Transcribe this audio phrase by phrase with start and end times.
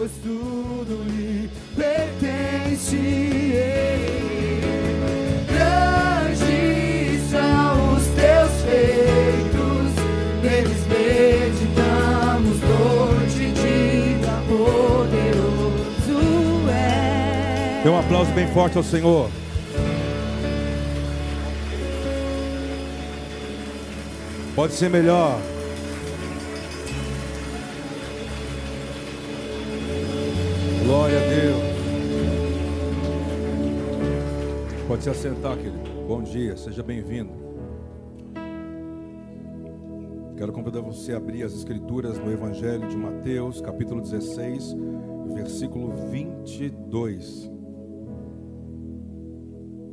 [0.00, 2.96] pois tudo lhe pertence.
[5.46, 9.92] Grandes são os teus feitos,
[10.42, 16.20] neles meditamos noite e dia, poderoso
[16.70, 17.82] é.
[17.82, 19.28] Dê um aplauso bem forte ao Senhor.
[24.56, 25.38] Pode ser melhor.
[34.90, 35.78] Pode se assentar, querido.
[36.08, 37.30] Bom dia, seja bem-vindo.
[40.36, 44.74] Quero convidar você a abrir as Escrituras no Evangelho de Mateus, capítulo 16,
[45.32, 47.48] versículo 22.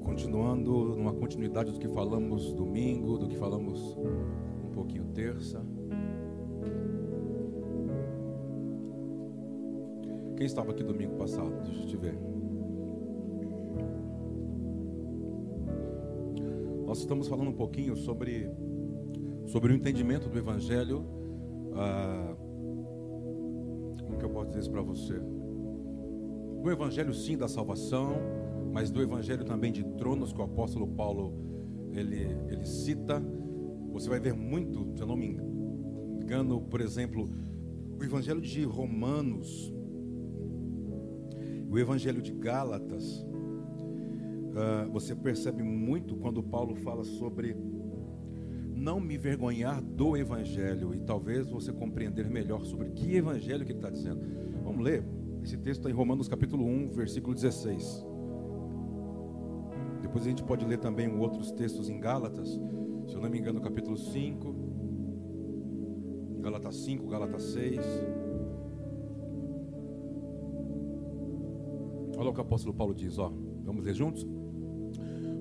[0.04, 3.96] Continuando numa continuidade do que falamos domingo, do que falamos
[4.66, 5.64] um pouquinho terça.
[10.36, 11.54] Quem estava aqui domingo passado?
[11.66, 12.37] Deixa eu te ver.
[16.98, 18.50] Nós estamos falando um pouquinho sobre,
[19.46, 21.06] sobre o entendimento do Evangelho.
[21.76, 22.36] ah,
[24.02, 25.14] como que eu posso dizer isso para você?
[26.64, 28.16] Do Evangelho, sim, da salvação,
[28.74, 31.36] mas do Evangelho também de tronos, que o apóstolo Paulo
[31.94, 33.24] ele, ele cita.
[33.92, 35.40] Você vai ver muito, se eu não me
[36.20, 37.30] engano, por exemplo,
[37.96, 39.72] o Evangelho de Romanos,
[41.70, 43.24] o Evangelho de Gálatas,
[44.58, 47.56] ah, você percebe muito quando Paulo fala sobre
[48.76, 53.80] não me vergonhar do Evangelho e talvez você compreender melhor sobre que Evangelho que ele
[53.80, 54.22] está dizendo.
[54.64, 55.04] Vamos ler?
[55.44, 58.04] Esse texto em Romanos capítulo 1, versículo 16.
[60.02, 62.50] Depois a gente pode ler também outros textos em Gálatas,
[63.08, 64.56] se eu não me engano, capítulo 5,
[66.42, 67.78] Gálatas 5, Gálatas 6.
[72.18, 73.32] Olha o que o apóstolo Paulo diz, ó.
[73.64, 74.26] Vamos ler juntos?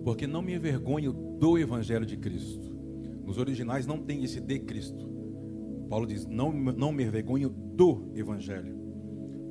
[0.07, 2.73] Porque não me envergonho do evangelho de Cristo.
[3.25, 5.05] Nos originais não tem esse de Cristo.
[5.91, 8.73] Paulo diz: não, não me envergonho do evangelho,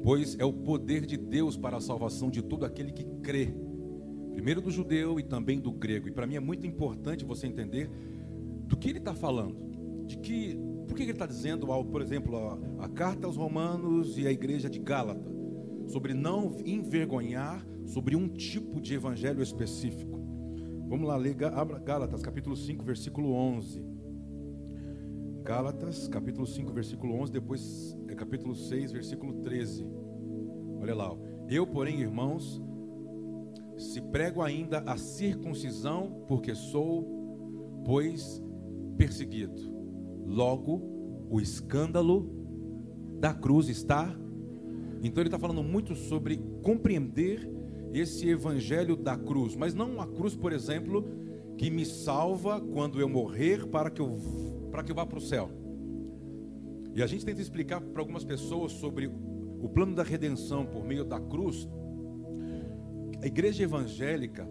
[0.01, 3.53] pois é o poder de Deus para a salvação de todo aquele que crê.
[4.31, 6.07] Primeiro do judeu e também do grego.
[6.07, 7.89] E para mim é muito importante você entender
[8.65, 9.57] do que ele está falando.
[10.05, 14.17] De que, por que ele está dizendo, ao, por exemplo, a, a carta aos Romanos
[14.17, 15.29] e a igreja de Gálata,
[15.85, 20.14] sobre não envergonhar sobre um tipo de evangelho específico.
[20.95, 23.83] Vamos lá, ler Gálatas, capítulo 5, versículo 11.
[25.43, 29.85] Gálatas, capítulo 5, versículo 11, depois é capítulo 6, versículo 13.
[30.79, 31.11] Olha lá.
[31.11, 31.17] ó.
[31.49, 32.61] Eu, porém, irmãos,
[33.77, 38.41] se prego ainda a circuncisão, porque sou, pois,
[38.97, 39.61] perseguido.
[40.25, 42.25] Logo, o escândalo
[43.19, 44.17] da cruz está.
[45.03, 47.53] Então ele está falando muito sobre compreender
[47.99, 51.05] esse evangelho da cruz, mas não a cruz, por exemplo,
[51.57, 54.17] que me salva quando eu morrer para que eu,
[54.71, 55.49] para que eu vá para o céu.
[56.93, 59.07] E a gente tenta explicar para algumas pessoas sobre
[59.61, 61.67] o plano da redenção por meio da cruz.
[63.21, 64.47] A igreja evangélica,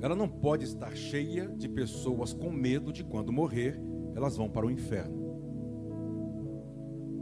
[0.00, 3.80] ela não pode estar cheia de pessoas com medo de quando morrer,
[4.14, 5.18] elas vão para o inferno.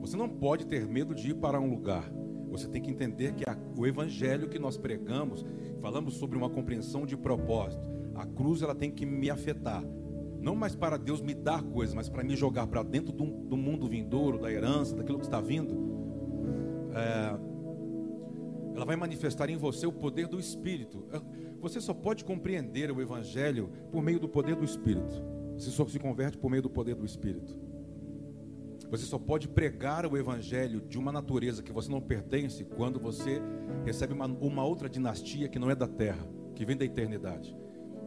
[0.00, 2.10] Você não pode ter medo de ir para um lugar.
[2.50, 5.44] Você tem que entender que a, o evangelho que nós pregamos,
[5.81, 7.88] falamos sobre uma compreensão de propósito.
[8.14, 9.84] A cruz ela tem que me afetar.
[10.41, 13.56] Não mais para Deus me dar coisas, mas para me jogar para dentro do, do,
[13.56, 15.75] mundo vindouro, da herança, daquilo que está vindo.
[16.94, 21.04] É, ela vai manifestar em você o poder do Espírito.
[21.60, 25.22] Você só pode compreender o Evangelho por meio do poder do Espírito.
[25.56, 27.59] Você só se converte por meio do poder do Espírito.
[28.91, 33.41] Você só pode pregar o evangelho de uma natureza que você não pertence quando você
[33.84, 37.56] recebe uma, uma outra dinastia que não é da terra, que vem da eternidade.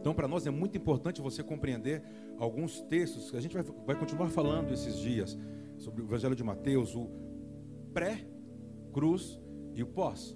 [0.00, 2.02] Então, para nós é muito importante você compreender
[2.38, 5.38] alguns textos que a gente vai, vai continuar falando esses dias
[5.76, 7.10] sobre o evangelho de Mateus, o
[7.92, 9.38] pré-cruz
[9.74, 10.34] e o pós.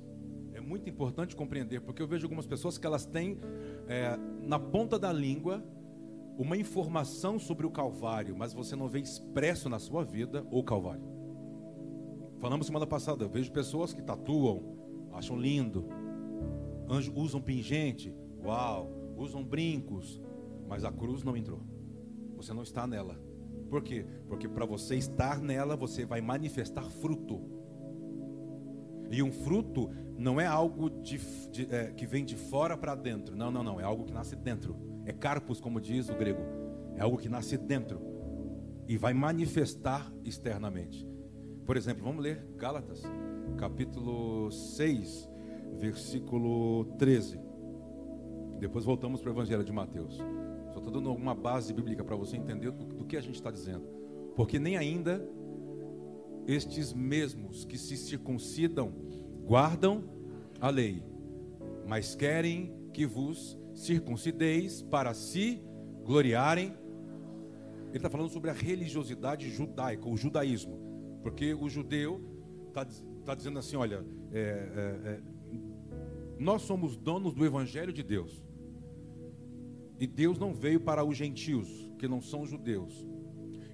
[0.52, 3.40] É muito importante compreender, porque eu vejo algumas pessoas que elas têm
[3.88, 5.64] é, na ponta da língua
[6.36, 11.04] uma informação sobre o Calvário, mas você não vê expresso na sua vida o Calvário.
[12.40, 14.76] Falamos semana passada, eu vejo pessoas que tatuam,
[15.12, 15.86] acham lindo,
[17.14, 18.14] usam pingente,
[18.44, 20.20] uau, usam brincos,
[20.68, 21.60] mas a cruz não entrou.
[22.36, 23.18] Você não está nela.
[23.70, 24.04] Por quê?
[24.28, 27.40] Porque para você estar nela, você vai manifestar fruto.
[29.10, 31.18] E um fruto não é algo de,
[31.50, 33.36] de, é, que vem de fora para dentro.
[33.36, 33.80] Não, não, não.
[33.80, 34.76] É algo que nasce dentro.
[35.04, 36.42] É carpos, como diz o grego.
[36.96, 38.00] É algo que nasce dentro
[38.86, 41.06] e vai manifestar externamente.
[41.66, 43.02] Por exemplo, vamos ler Gálatas,
[43.56, 45.28] capítulo 6,
[45.78, 47.40] versículo 13.
[48.58, 50.16] Depois voltamos para o Evangelho de Mateus.
[50.72, 53.86] Só estou dando alguma base bíblica para você entender do, que a gente está dizendo.
[54.36, 55.26] Porque nem ainda
[56.46, 58.92] estes mesmos que se circuncidam
[59.44, 60.04] guardam
[60.60, 61.02] a lei,
[61.86, 65.62] mas querem que vos circuncideis para se
[66.04, 66.74] gloriarem.
[67.88, 72.20] Ele está falando sobre a religiosidade judaica, o judaísmo, porque o judeu
[72.68, 72.86] está
[73.24, 75.20] tá dizendo assim: olha, é, é, é,
[76.38, 78.42] nós somos donos do evangelho de Deus,
[79.98, 83.06] e Deus não veio para os gentios, que não são judeus.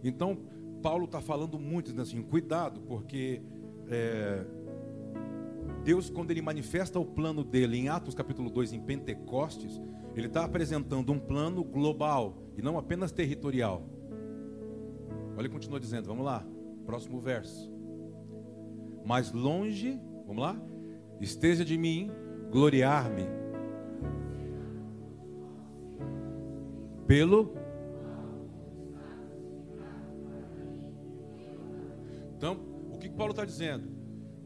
[0.04, 0.36] Então,
[0.82, 3.42] Paulo está falando muito assim, cuidado, porque
[3.88, 4.44] é,
[5.84, 9.80] Deus, quando ele manifesta o plano dele em Atos capítulo 2, em Pentecostes,
[10.14, 13.82] ele está apresentando um plano global e não apenas territorial.
[15.32, 16.46] Olha, ele continua dizendo, vamos lá,
[16.84, 17.72] próximo verso.
[19.04, 20.60] Mais longe, vamos lá,
[21.20, 22.10] esteja de mim
[22.50, 23.24] gloriar-me
[27.06, 27.54] pelo
[32.36, 32.58] Então,
[32.90, 33.99] o que Paulo está dizendo?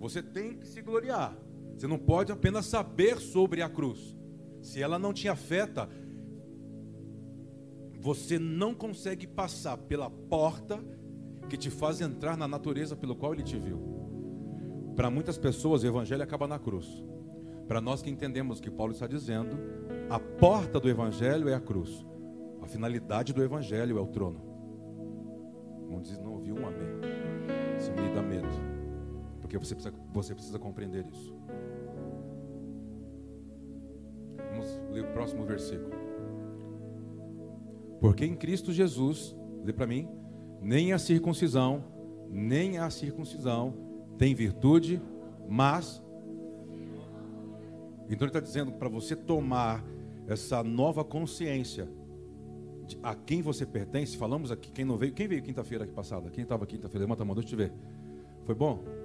[0.04, 1.34] Você tem que se gloriar.
[1.74, 4.14] Você não pode apenas saber sobre a cruz.
[4.60, 5.88] Se ela não te afeta,
[7.98, 10.78] você não consegue passar pela porta
[11.48, 13.80] que te faz entrar na natureza pelo qual ele te viu.
[14.94, 16.86] Para muitas pessoas, o evangelho acaba na cruz.
[17.66, 19.56] Para nós que entendemos o que Paulo está dizendo,
[20.10, 22.04] a porta do evangelho é a cruz.
[22.60, 24.42] A finalidade do evangelho é o trono.
[25.88, 27.00] Não diz, não ouviu um amém.
[27.78, 28.73] Isso me dá medo.
[29.44, 31.36] Porque você precisa, você precisa compreender isso.
[34.50, 35.92] Vamos ler o próximo versículo.
[38.00, 40.08] Porque em Cristo Jesus, lê para mim,
[40.62, 41.84] nem a circuncisão,
[42.30, 43.74] nem a circuncisão
[44.16, 45.00] tem virtude,
[45.46, 46.02] mas.
[48.06, 49.84] Então ele está dizendo para você tomar
[50.26, 51.86] essa nova consciência
[52.86, 54.16] de a quem você pertence.
[54.16, 56.30] Falamos aqui, quem não veio, quem veio quinta-feira aqui passada?
[56.30, 57.04] Quem estava quinta-feira?
[57.04, 57.72] Levanta a mão, deixa eu te ver.
[58.46, 59.03] Foi bom?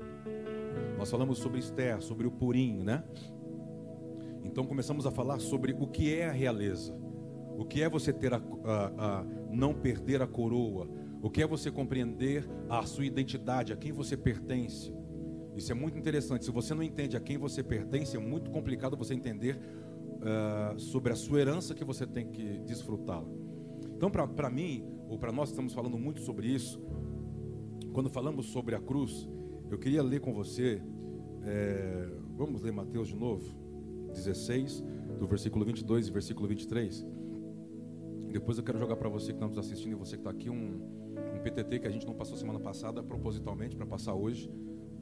[0.99, 3.01] Nós falamos sobre Esther, sobre o Purim, né?
[4.43, 6.93] Então começamos a falar sobre o que é a realeza,
[7.57, 10.89] o que é você ter a, a, a não perder a coroa,
[11.21, 14.93] o que é você compreender a sua identidade, a quem você pertence.
[15.55, 16.43] Isso é muito interessante.
[16.43, 21.13] Se você não entende a quem você pertence, é muito complicado você entender uh, sobre
[21.13, 23.29] a sua herança que você tem que desfrutá-la.
[23.95, 26.77] Então, para mim, ou para nós estamos falando muito sobre isso,
[27.93, 29.29] quando falamos sobre a cruz,
[29.69, 30.81] eu queria ler com você,
[31.43, 33.45] é, vamos ler Mateus de novo,
[34.11, 34.83] 16,
[35.19, 37.05] do versículo 22 e versículo 23.
[38.31, 40.49] Depois eu quero jogar para você que está nos assistindo e você que está aqui
[40.49, 40.81] um,
[41.35, 44.51] um PTT que a gente não passou semana passada, propositalmente, para passar hoje,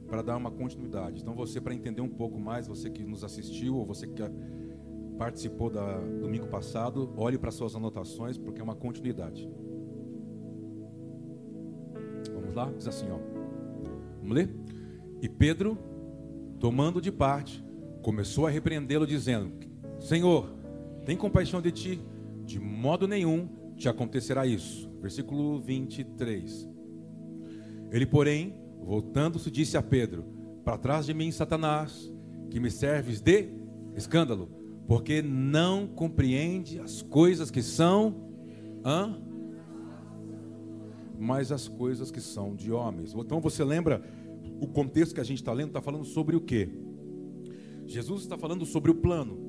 [0.06, 1.20] para dar uma continuidade.
[1.20, 4.22] Então, você, para entender um pouco mais, você que nos assistiu ou você que
[5.18, 9.50] participou da domingo passado, olhe para suas anotações, porque é uma continuidade.
[12.32, 12.72] Vamos lá?
[12.72, 13.37] Diz assim, ó.
[14.28, 14.50] Vamos ler?
[15.22, 15.78] E Pedro,
[16.60, 17.64] tomando de parte,
[18.02, 19.50] começou a repreendê-lo, dizendo:
[19.98, 20.54] Senhor,
[21.06, 22.00] tem compaixão de ti,
[22.44, 24.90] de modo nenhum te acontecerá isso.
[25.00, 26.68] Versículo 23.
[27.90, 28.54] Ele, porém,
[28.84, 30.24] voltando-se, disse a Pedro:
[30.62, 32.12] Para trás de mim, Satanás,
[32.50, 33.48] que me serves de
[33.96, 38.14] escândalo porque não compreende as coisas que são,
[38.82, 39.20] hã?
[41.18, 43.12] mas as coisas que são de homens.
[43.14, 44.02] Então você lembra
[44.60, 45.68] o contexto que a gente está lendo?
[45.68, 46.68] Está falando sobre o que?
[47.86, 49.48] Jesus está falando sobre o plano.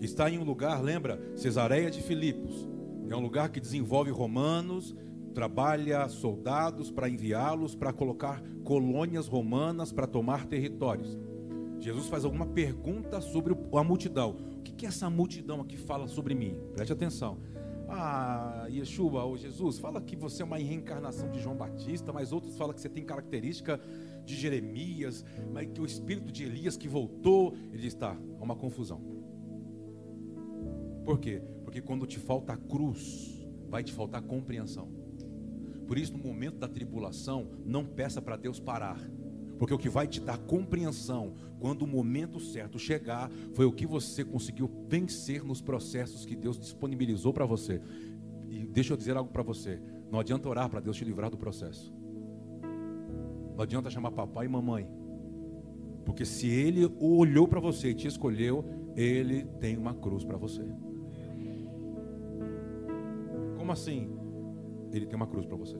[0.00, 1.20] Está em um lugar, lembra?
[1.36, 2.68] Cesareia de Filipos.
[3.08, 4.94] É um lugar que desenvolve romanos,
[5.34, 11.18] trabalha soldados para enviá-los para colocar colônias romanas para tomar territórios.
[11.80, 14.36] Jesus faz alguma pergunta sobre a multidão.
[14.58, 16.56] O que é essa multidão aqui fala sobre mim?
[16.74, 17.38] Preste atenção.
[17.88, 22.56] Ah, Yeshua, ou Jesus, fala que você é uma reencarnação de João Batista, mas outros
[22.56, 23.80] falam que você tem característica
[24.24, 28.56] de Jeremias, mas que o espírito de Elias que voltou, ele diz, tá, é uma
[28.56, 29.00] confusão.
[31.04, 31.42] Por quê?
[31.64, 34.88] Porque quando te falta a cruz, vai te faltar compreensão.
[35.86, 38.98] Por isso, no momento da tribulação, não peça para Deus parar.
[39.58, 43.86] Porque o que vai te dar compreensão quando o momento certo chegar foi o que
[43.86, 47.80] você conseguiu vencer nos processos que Deus disponibilizou para você.
[48.48, 51.38] E deixa eu dizer algo para você: não adianta orar para Deus te livrar do
[51.38, 51.94] processo.
[53.54, 54.88] Não adianta chamar papai e mamãe.
[56.04, 58.64] Porque se ele olhou para você e te escolheu,
[58.96, 60.64] ele tem uma cruz para você.
[63.56, 64.10] Como assim?
[64.92, 65.78] Ele tem uma cruz para você.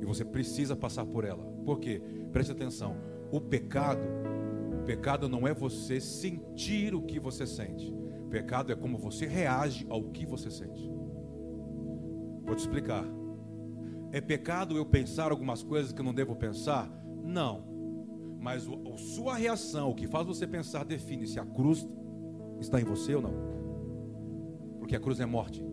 [0.00, 1.44] E você precisa passar por ela.
[1.64, 2.02] Por quê?
[2.32, 2.96] Preste atenção.
[3.30, 4.06] O pecado,
[4.80, 7.94] o pecado não é você sentir o que você sente.
[8.24, 10.90] O pecado é como você reage ao que você sente.
[12.44, 13.04] Vou te explicar.
[14.12, 16.88] É pecado eu pensar algumas coisas que eu não devo pensar?
[17.24, 17.64] Não.
[18.38, 21.88] Mas a sua reação, o que faz você pensar, define se a cruz
[22.60, 23.34] está em você ou não.
[24.78, 25.64] Porque a cruz é morte.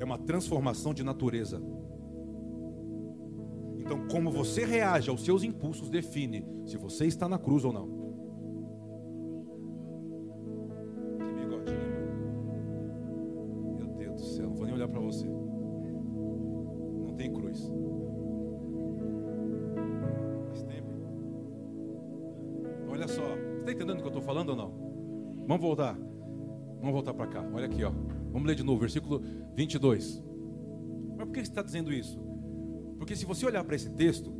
[0.00, 1.62] É uma transformação de natureza.
[3.78, 7.95] Então, como você reage aos seus impulsos define se você está na cruz ou não.
[25.76, 25.94] Voltar.
[26.80, 27.46] Vamos voltar para cá.
[27.52, 27.90] Olha aqui, ó.
[28.32, 29.22] Vamos ler de novo, versículo
[29.54, 30.22] 22.
[31.16, 32.18] Mas por que está dizendo isso?
[32.96, 34.32] Porque se você olhar para esse texto,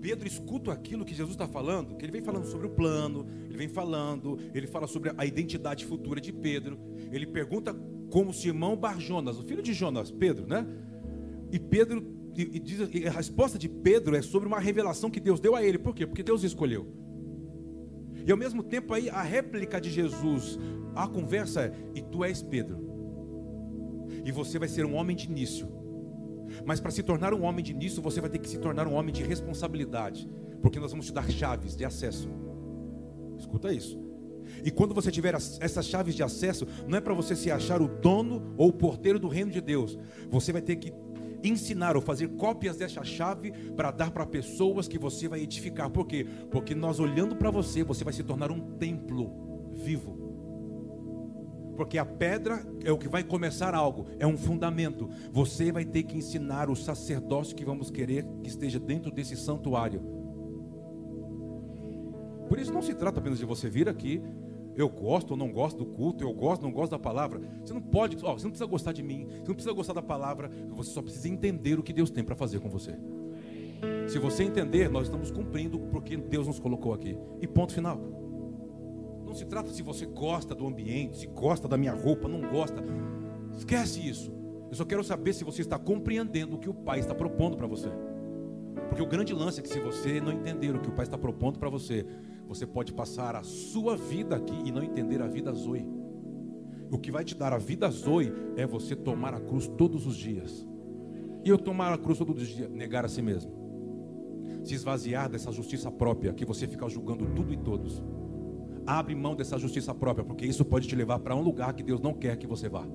[0.00, 3.56] Pedro escuta aquilo que Jesus está falando, que ele vem falando sobre o plano, ele
[3.56, 6.78] vem falando, ele fala sobre a identidade futura de Pedro,
[7.12, 7.74] ele pergunta
[8.10, 10.66] como Simão Bar Jonas, o filho de Jonas, Pedro, né?
[11.50, 12.02] E Pedro,
[12.36, 15.54] e, e diz, e a resposta de Pedro é sobre uma revelação que Deus deu
[15.54, 16.06] a ele, por quê?
[16.06, 17.03] Porque Deus escolheu.
[18.26, 20.58] E ao mesmo tempo aí a réplica de Jesus,
[20.94, 22.82] a conversa é: "E tu és Pedro.
[24.24, 25.68] E você vai ser um homem de início.
[26.64, 28.94] Mas para se tornar um homem de início, você vai ter que se tornar um
[28.94, 30.28] homem de responsabilidade,
[30.62, 32.28] porque nós vamos te dar chaves de acesso.
[33.36, 34.02] Escuta isso.
[34.62, 37.88] E quando você tiver essas chaves de acesso, não é para você se achar o
[37.88, 39.98] dono ou o porteiro do reino de Deus.
[40.30, 40.92] Você vai ter que
[41.44, 45.90] ensinar ou fazer cópias dessa chave para dar para pessoas que você vai edificar.
[45.90, 46.26] Por quê?
[46.50, 50.24] Porque nós olhando para você, você vai se tornar um templo vivo.
[51.76, 55.10] Porque a pedra é o que vai começar algo, é um fundamento.
[55.32, 60.00] Você vai ter que ensinar o sacerdócio que vamos querer que esteja dentro desse santuário.
[62.48, 64.22] Por isso não se trata apenas de você vir aqui,
[64.76, 67.40] eu gosto ou não gosto do culto, eu gosto ou não gosto da palavra.
[67.64, 70.02] Você não pode, ó, você não precisa gostar de mim, você não precisa gostar da
[70.02, 72.98] palavra, você só precisa entender o que Deus tem para fazer com você.
[74.08, 77.18] Se você entender, nós estamos cumprindo porque Deus nos colocou aqui.
[77.40, 77.98] E ponto final.
[79.24, 82.82] Não se trata se você gosta do ambiente, se gosta da minha roupa, não gosta.
[83.56, 84.32] Esquece isso.
[84.70, 87.66] Eu só quero saber se você está compreendendo o que o Pai está propondo para
[87.66, 87.88] você.
[88.88, 91.16] Porque o grande lance é que se você não entender o que o Pai está
[91.16, 92.06] propondo para você,
[92.54, 95.84] você pode passar a sua vida aqui e não entender a vida Zoe.
[96.88, 100.14] O que vai te dar a vida Zoe é você tomar a cruz todos os
[100.14, 100.64] dias.
[101.44, 103.52] E eu tomar a cruz todos os dias, negar a si mesmo.
[104.62, 108.00] Se esvaziar dessa justiça própria, que você fica julgando tudo e todos.
[108.86, 112.00] Abre mão dessa justiça própria, porque isso pode te levar para um lugar que Deus
[112.00, 112.86] não quer que você vá.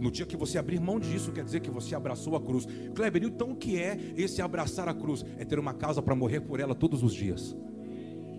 [0.00, 2.66] No dia que você abrir mão disso, quer dizer que você abraçou a cruz.
[2.96, 5.24] Kleber, então o que é esse abraçar a cruz?
[5.38, 7.56] É ter uma causa para morrer por ela todos os dias.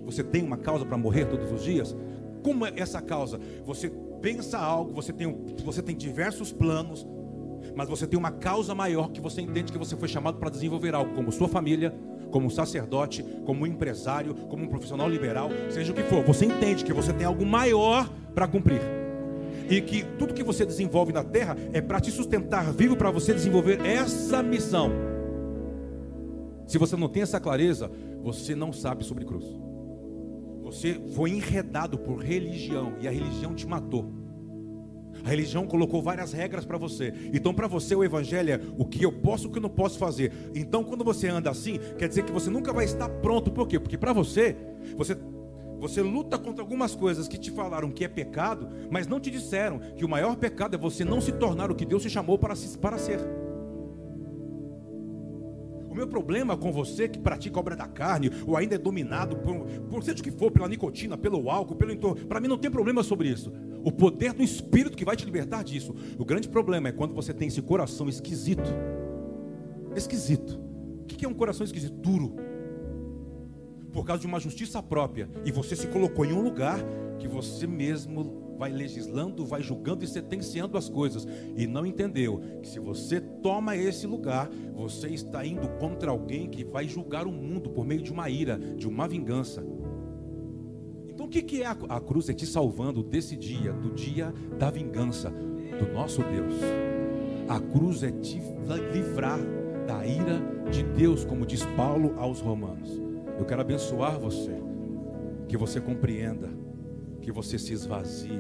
[0.06, 1.96] Você tem uma causa para morrer todos os dias?
[2.44, 3.40] Como é essa causa?
[3.66, 3.90] Você
[4.22, 5.34] pensa algo, você tem,
[5.64, 7.06] você tem diversos planos,
[7.76, 10.94] mas você tem uma causa maior que você entende que você foi chamado para desenvolver
[10.94, 11.94] algo, como sua família,
[12.32, 16.24] como sacerdote, como empresário, como um profissional liberal, seja o que for.
[16.24, 18.82] Você entende que você tem algo maior para cumprir.
[19.70, 23.34] E que tudo que você desenvolve na terra é para te sustentar vivo para você
[23.34, 24.92] desenvolver essa missão.
[26.68, 27.90] Se você não tem essa clareza,
[28.22, 29.46] você não sabe sobre cruz.
[30.74, 34.12] Você foi enredado por religião e a religião te matou.
[35.24, 37.14] A religião colocou várias regras para você.
[37.32, 39.70] Então, para você, o evangelho é o que eu posso e o que eu não
[39.70, 40.34] posso fazer.
[40.56, 43.52] Então, quando você anda assim, quer dizer que você nunca vai estar pronto.
[43.52, 43.80] Por quê?
[43.80, 44.56] Porque para você,
[44.98, 45.16] você
[45.80, 49.80] você luta contra algumas coisas que te falaram que é pecado, mas não te disseram
[49.80, 52.54] que o maior pecado é você não se tornar o que Deus te chamou para,
[52.80, 53.20] para ser.
[55.94, 59.64] O meu problema com você que pratica obra da carne, ou ainda é dominado por,
[59.92, 62.72] por seja o que for, pela nicotina, pelo álcool, pelo entorno, para mim não tem
[62.72, 63.54] problema sobre isso.
[63.84, 65.94] O poder do Espírito que vai te libertar disso.
[66.18, 68.74] O grande problema é quando você tem esse coração esquisito.
[69.96, 70.60] Esquisito.
[71.04, 71.94] O que é um coração esquisito?
[71.94, 72.38] Duro.
[73.92, 75.30] Por causa de uma justiça própria.
[75.46, 76.80] E você se colocou em um lugar
[77.20, 81.28] que você mesmo vai legislando, vai julgando e sentenciando as coisas.
[81.56, 86.64] E não entendeu que se você toma esse lugar, você está indo contra alguém que
[86.64, 89.64] vai julgar o mundo por meio de uma ira, de uma vingança.
[91.08, 92.30] Então o que, que é a, a cruz?
[92.30, 96.54] É te salvando desse dia, do dia da vingança do nosso Deus.
[97.48, 98.42] A cruz é te
[98.92, 99.40] livrar
[99.86, 100.42] da ira
[100.72, 103.02] de Deus, como diz Paulo aos Romanos.
[103.38, 104.56] Eu quero abençoar você,
[105.48, 106.50] que você compreenda
[107.24, 108.40] que você se esvazie,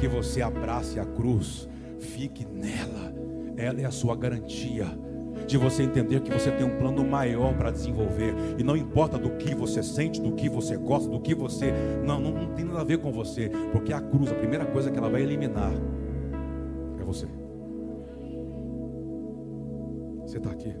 [0.00, 3.14] que você abrace a cruz, fique nela,
[3.58, 4.86] ela é a sua garantia,
[5.46, 8.34] de você entender que você tem um plano maior para desenvolver.
[8.58, 11.72] E não importa do que você sente, do que você gosta, do que você.
[12.06, 13.50] Não, não, não tem nada a ver com você.
[13.72, 15.72] Porque a cruz, a primeira coisa que ela vai eliminar
[17.00, 17.26] é você.
[20.22, 20.72] Você está aqui.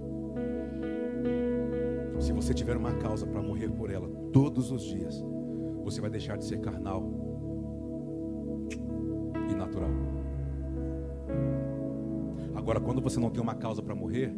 [2.20, 5.22] Se você tiver uma causa para morrer por ela todos os dias,
[5.82, 7.31] você vai deixar de ser carnal
[9.50, 9.90] e natural.
[12.54, 14.32] Agora, quando você não tem uma causa para morrer,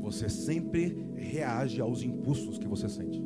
[0.00, 3.22] você sempre reage aos impulsos que você sente.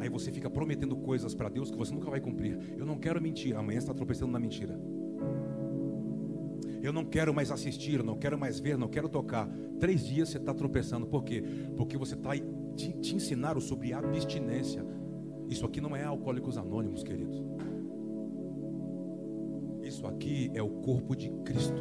[0.00, 2.58] Aí você fica prometendo coisas para Deus que você nunca vai cumprir.
[2.76, 4.78] Eu não quero mentir, amanhã está tropeçando na mentira.
[6.82, 9.48] Eu não quero mais assistir, não quero mais ver, não quero tocar.
[9.80, 11.06] Três dias você está tropeçando.
[11.06, 11.42] Por quê?
[11.76, 12.32] Porque você está
[12.76, 13.18] te, te
[13.60, 14.84] sobre abstinência.
[15.48, 17.42] Isso aqui não é alcoólicos anônimos, queridos.
[19.94, 21.80] Isso aqui é o corpo de Cristo.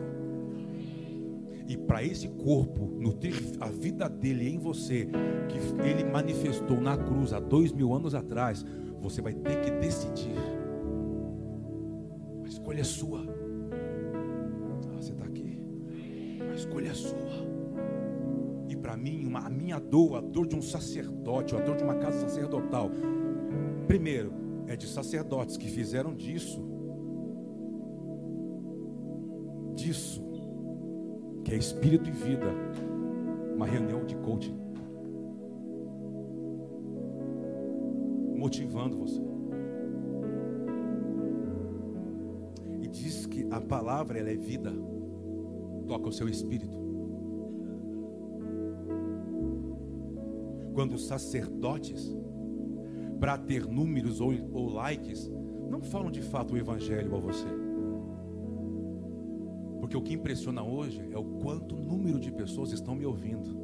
[1.67, 5.07] E para esse corpo nutrir a vida dele em você,
[5.49, 8.63] que ele manifestou na cruz há dois mil anos atrás,
[9.01, 10.35] você vai ter que decidir.
[12.43, 13.25] A escolha é sua.
[14.91, 15.57] Ah, você está aqui.
[16.51, 17.17] A escolha é sua.
[18.69, 21.83] E para mim, uma, a minha dor, a dor de um sacerdote, a dor de
[21.83, 22.91] uma casa sacerdotal,
[23.87, 24.31] primeiro,
[24.67, 26.72] é de sacerdotes que fizeram disso,
[29.93, 30.23] disso,
[31.45, 32.47] que é espírito e vida,
[33.55, 34.57] uma reunião de coaching,
[38.35, 39.21] motivando você.
[42.81, 44.73] E diz que a palavra ela é vida,
[45.87, 46.81] toca o seu espírito.
[50.73, 52.17] Quando os sacerdotes,
[53.19, 55.31] para ter números ou, ou likes,
[55.69, 57.62] não falam de fato o evangelho a você.
[59.93, 63.55] Porque o que impressiona hoje é o quanto número de pessoas estão me ouvindo.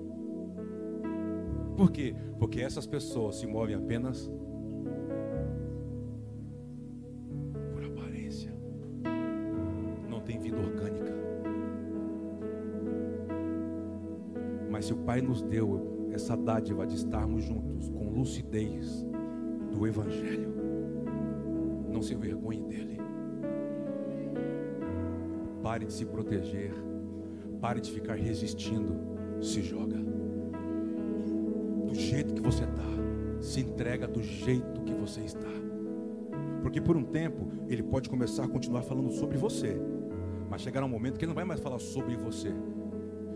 [1.75, 2.13] Por quê?
[2.38, 4.31] Porque essas pessoas se movem apenas
[7.74, 8.53] por aparência.
[10.07, 11.15] Não tem vida orgânica.
[14.70, 19.03] Mas se o Pai nos deu essa dádiva de estarmos juntos com lucidez
[19.72, 20.53] do Evangelho,
[21.92, 23.08] não se envergonhe dele.
[25.70, 26.74] Pare de se proteger.
[27.62, 28.92] Pare de ficar resistindo.
[29.40, 29.98] Se joga.
[31.86, 32.90] Do jeito que você está.
[33.40, 35.48] Se entrega do jeito que você está.
[36.64, 39.79] Porque por um tempo ele pode começar a continuar falando sobre você.
[40.50, 42.51] Mas chegará um momento que ele não vai mais falar sobre você.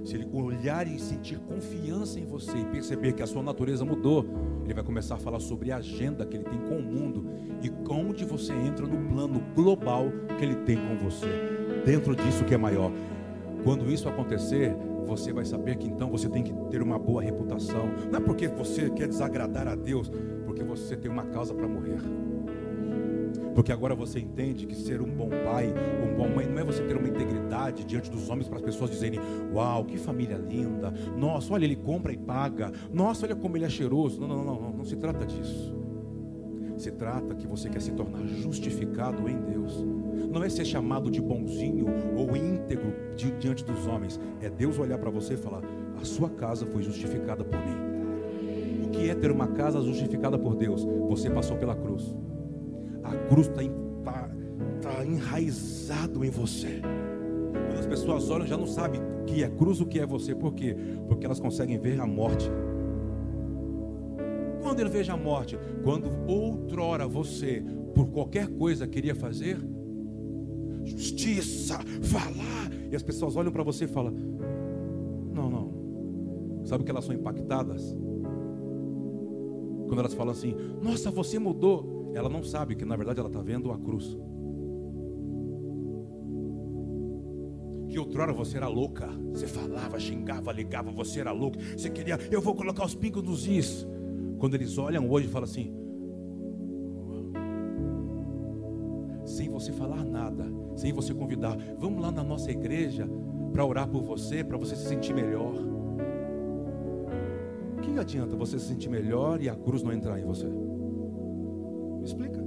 [0.03, 4.25] Se ele olhar e sentir confiança em você e perceber que a sua natureza mudou,
[4.63, 7.29] ele vai começar a falar sobre a agenda que ele tem com o mundo
[7.61, 10.07] e onde você entra no plano global
[10.39, 11.52] que ele tem com você
[11.85, 12.91] dentro disso que é maior.
[13.63, 17.89] Quando isso acontecer, você vai saber que então você tem que ter uma boa reputação.
[18.11, 20.11] Não é porque você quer desagradar a Deus,
[20.45, 21.99] porque você tem uma causa para morrer.
[23.55, 25.71] Porque agora você entende que ser um bom pai,
[26.03, 28.89] um bom mãe, não é você ter uma integridade diante dos homens para as pessoas
[28.89, 29.19] dizerem:
[29.53, 30.91] Uau, que família linda!
[31.15, 32.71] Nossa, olha, ele compra e paga.
[32.91, 34.19] Nossa, olha como ele é cheiroso.
[34.19, 35.82] Não, não, não, não, não se trata disso.
[36.77, 39.85] Se trata que você quer se tornar justificado em Deus.
[40.31, 41.85] Não é ser chamado de bonzinho
[42.17, 42.93] ou íntegro
[43.39, 44.19] diante dos homens.
[44.41, 45.61] É Deus olhar para você e falar:
[45.99, 48.85] A sua casa foi justificada por mim.
[48.85, 50.83] O que é ter uma casa justificada por Deus?
[51.09, 52.15] Você passou pela cruz.
[53.03, 53.61] A cruz está
[54.03, 54.29] tá,
[54.81, 56.81] tá enraizado em você.
[57.67, 60.33] Quando as pessoas olham, já não sabem o que é cruz, o que é você.
[60.33, 60.75] Por quê?
[61.07, 62.49] Porque elas conseguem ver a morte.
[64.63, 69.59] Quando ele veja a morte, quando outrora você, por qualquer coisa, queria fazer
[70.85, 74.13] justiça, falar, e as pessoas olham para você e falam:
[75.33, 76.63] Não, não.
[76.65, 77.95] Sabe que elas são impactadas?
[79.87, 82.11] Quando elas falam assim: Nossa, você mudou.
[82.15, 84.17] Ela não sabe que na verdade ela está vendo a cruz.
[87.89, 92.41] Que outrora você era louca, você falava, xingava, ligava, você era louco, você queria, eu
[92.41, 93.87] vou colocar os pingos nos is.
[94.43, 95.73] Quando eles olham hoje e falam assim,
[99.23, 103.07] sem você falar nada, sem você convidar, vamos lá na nossa igreja
[103.53, 105.53] para orar por você, para você se sentir melhor.
[107.77, 110.45] O que adianta você se sentir melhor e a cruz não entrar em você?
[110.45, 112.43] Me explica.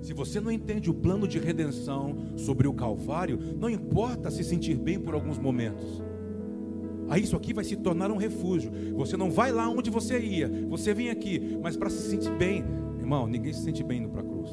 [0.00, 4.78] Se você não entende o plano de redenção sobre o Calvário, não importa se sentir
[4.78, 6.02] bem por alguns momentos.
[7.12, 8.72] Aí isso aqui vai se tornar um refúgio.
[8.94, 12.64] Você não vai lá onde você ia, você vem aqui, mas para se sentir bem,
[12.98, 14.48] irmão, ninguém se sente bem indo para a cruz.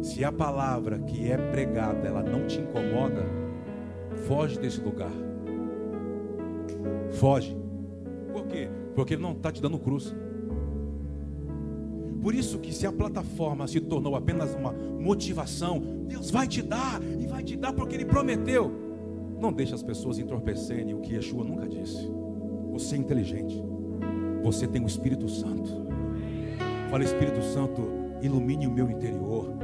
[0.00, 3.22] Se Se a palavra que é pregada, ela não te incomoda,
[4.26, 5.12] foge desse lugar.
[7.12, 7.54] Foge.
[8.32, 8.70] Por quê?
[8.94, 10.16] Porque ele não está te dando cruz.
[12.22, 16.98] Por isso que se a plataforma se tornou apenas uma motivação, Deus vai te dar
[17.02, 18.83] e vai te dar porque Ele prometeu.
[19.38, 22.10] Não deixe as pessoas entorpecerem o que Yeshua nunca disse.
[22.70, 23.62] Você é inteligente.
[24.42, 25.86] Você tem o Espírito Santo.
[26.90, 27.82] Fala, Espírito Santo,
[28.22, 29.54] ilumine o meu interior.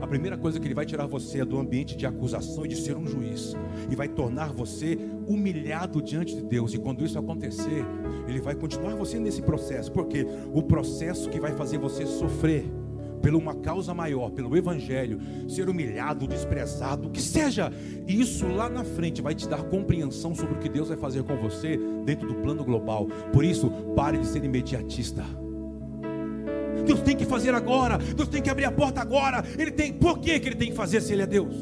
[0.00, 2.76] A primeira coisa que ele vai tirar você é do ambiente de acusação e de
[2.76, 3.54] ser um juiz,
[3.90, 6.72] e vai tornar você humilhado diante de Deus.
[6.72, 7.84] E quando isso acontecer,
[8.26, 12.64] ele vai continuar você nesse processo, porque o processo que vai fazer você sofrer
[13.20, 17.72] por uma causa maior, pelo Evangelho, ser humilhado, desprezado, que seja,
[18.06, 21.36] isso lá na frente vai te dar compreensão sobre o que Deus vai fazer com
[21.36, 23.06] você dentro do plano global.
[23.32, 25.24] Por isso, pare de ser imediatista.
[26.86, 29.44] Deus tem que fazer agora, Deus tem que abrir a porta agora.
[29.58, 31.54] Ele tem, por que, que ele tem que fazer se ele é Deus?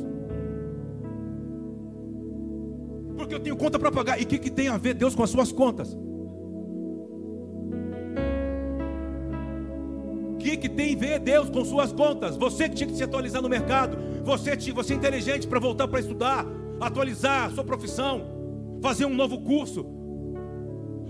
[3.16, 4.20] Porque eu tenho conta para pagar.
[4.20, 5.96] E o que, que tem a ver Deus com as suas contas?
[10.56, 12.36] Que, tem ver Deus com suas contas?
[12.36, 16.00] Você que tinha que se atualizar no mercado, você, você é inteligente para voltar para
[16.00, 16.46] estudar,
[16.80, 18.22] atualizar sua profissão,
[18.80, 19.86] fazer um novo curso.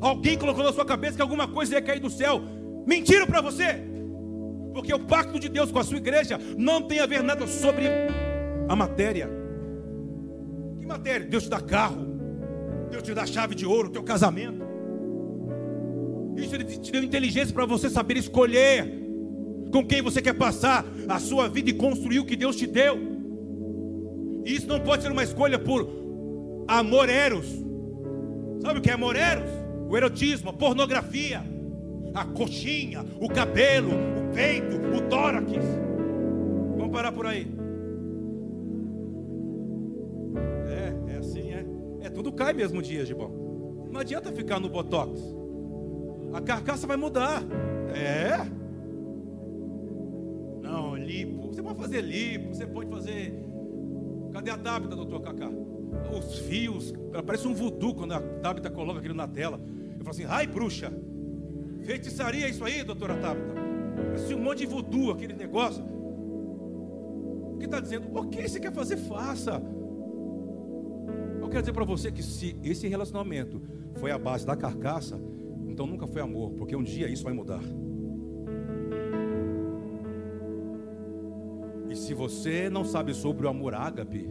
[0.00, 2.40] Alguém colocou na sua cabeça que alguma coisa ia cair do céu.
[2.86, 3.82] Mentiram para você.
[4.72, 7.84] Porque o pacto de Deus com a sua igreja não tem a ver nada sobre
[8.68, 9.28] a matéria.
[10.78, 11.26] Que matéria?
[11.26, 12.06] Deus te dá carro,
[12.90, 14.66] Deus te dá chave de ouro, teu casamento.
[16.36, 19.07] Isso ele te deu inteligência para você saber escolher
[19.72, 22.98] com quem você quer passar a sua vida e construir o que Deus te deu.
[24.44, 25.88] E isso não pode ser uma escolha por
[26.66, 27.46] amor eros.
[28.60, 29.50] Sabe o que é amor eros?
[29.88, 31.42] O erotismo, a pornografia,
[32.14, 33.90] a coxinha, o cabelo,
[34.34, 35.50] peito, o tórax.
[36.76, 37.46] Vamos parar por aí.
[40.68, 41.66] É, é assim, é.
[42.02, 43.48] É, tudo cai mesmo dia, Gibão.
[43.90, 45.20] Não adianta ficar no botox.
[46.32, 47.42] A carcaça vai mudar.
[47.94, 48.46] É.
[50.68, 51.46] Não, lipo.
[51.46, 53.34] Você pode fazer lipo, você pode fazer.
[54.32, 55.50] Cadê a Tabita, doutor Cacá?
[56.14, 56.92] Os fios,
[57.24, 59.58] parece um voodoo quando a Tabita coloca aquilo na tela.
[59.92, 60.92] Eu falo assim, ai bruxa,
[61.82, 63.54] feitiçaria isso aí, doutora Tabita?
[64.14, 65.82] Assim, um monte de voodoo, aquele negócio.
[67.54, 68.06] O que está dizendo?
[68.14, 69.62] Ok, você quer fazer, faça.
[71.40, 73.62] Eu quero dizer para você que se esse relacionamento
[73.94, 75.18] foi a base da carcaça,
[75.66, 77.62] então nunca foi amor, porque um dia isso vai mudar.
[81.90, 84.28] E se você não sabe sobre o amor ágape,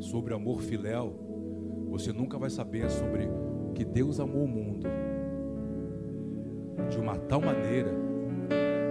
[0.00, 1.14] sobre o amor filéu,
[1.88, 3.28] você nunca vai saber sobre
[3.74, 4.86] que Deus amou o mundo
[6.90, 7.90] de uma tal maneira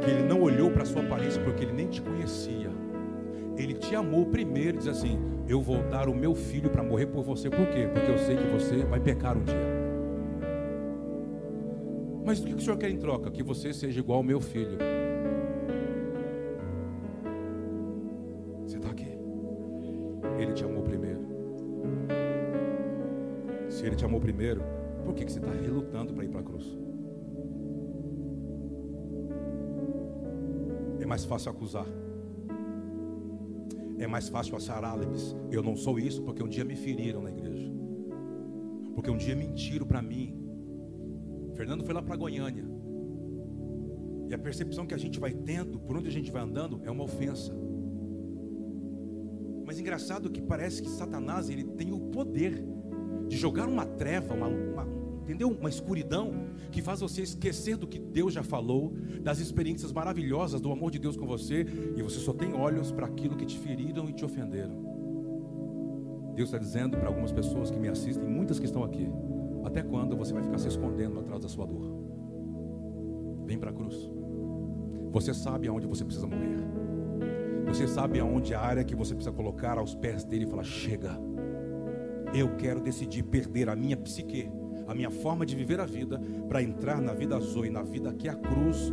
[0.04, 2.72] que ele não olhou para sua aparência porque ele nem te conhecia.
[3.56, 7.24] Ele te amou primeiro diz assim: Eu vou dar o meu filho para morrer por
[7.24, 7.50] você.
[7.50, 7.88] Por quê?
[7.94, 9.82] Porque eu sei que você vai pecar um dia.
[12.26, 13.30] Mas o que o senhor quer em troca?
[13.30, 14.78] Que você seja igual ao meu filho.
[20.52, 21.22] Ele te amou primeiro.
[23.70, 24.62] Se ele te amou primeiro,
[25.06, 26.78] por que, que você está relutando para ir para a cruz?
[31.12, 31.86] mais fácil acusar.
[34.00, 35.36] É mais fácil achar álibis.
[35.52, 37.70] Eu não sou isso porque um dia me feriram na igreja.
[38.96, 40.34] Porque um dia mentiram para mim.
[41.54, 42.64] Fernando foi lá para Goiânia.
[44.30, 46.90] E a percepção que a gente vai tendo, por onde a gente vai andando, é
[46.90, 47.54] uma ofensa.
[49.82, 52.64] Engraçado que parece que Satanás ele tem o poder
[53.28, 54.88] de jogar uma treva, uma, uma
[55.24, 55.50] entendeu?
[55.50, 60.72] Uma escuridão que faz você esquecer do que Deus já falou, das experiências maravilhosas do
[60.72, 61.66] amor de Deus com você,
[61.96, 64.86] e você só tem olhos para aquilo que te feriram e te ofenderam.
[66.36, 69.10] Deus está dizendo para algumas pessoas que me assistem, muitas que estão aqui,
[69.64, 71.92] até quando você vai ficar se escondendo atrás da sua dor?
[73.48, 73.96] Vem para a cruz.
[75.12, 76.81] Você sabe aonde você precisa morrer.
[77.72, 81.18] Você sabe aonde a área que você precisa colocar aos pés dele e falar: chega.
[82.34, 84.52] Eu quero decidir perder a minha psique
[84.92, 88.14] a minha forma de viver a vida para entrar na vida azul e na vida
[88.14, 88.92] que a cruz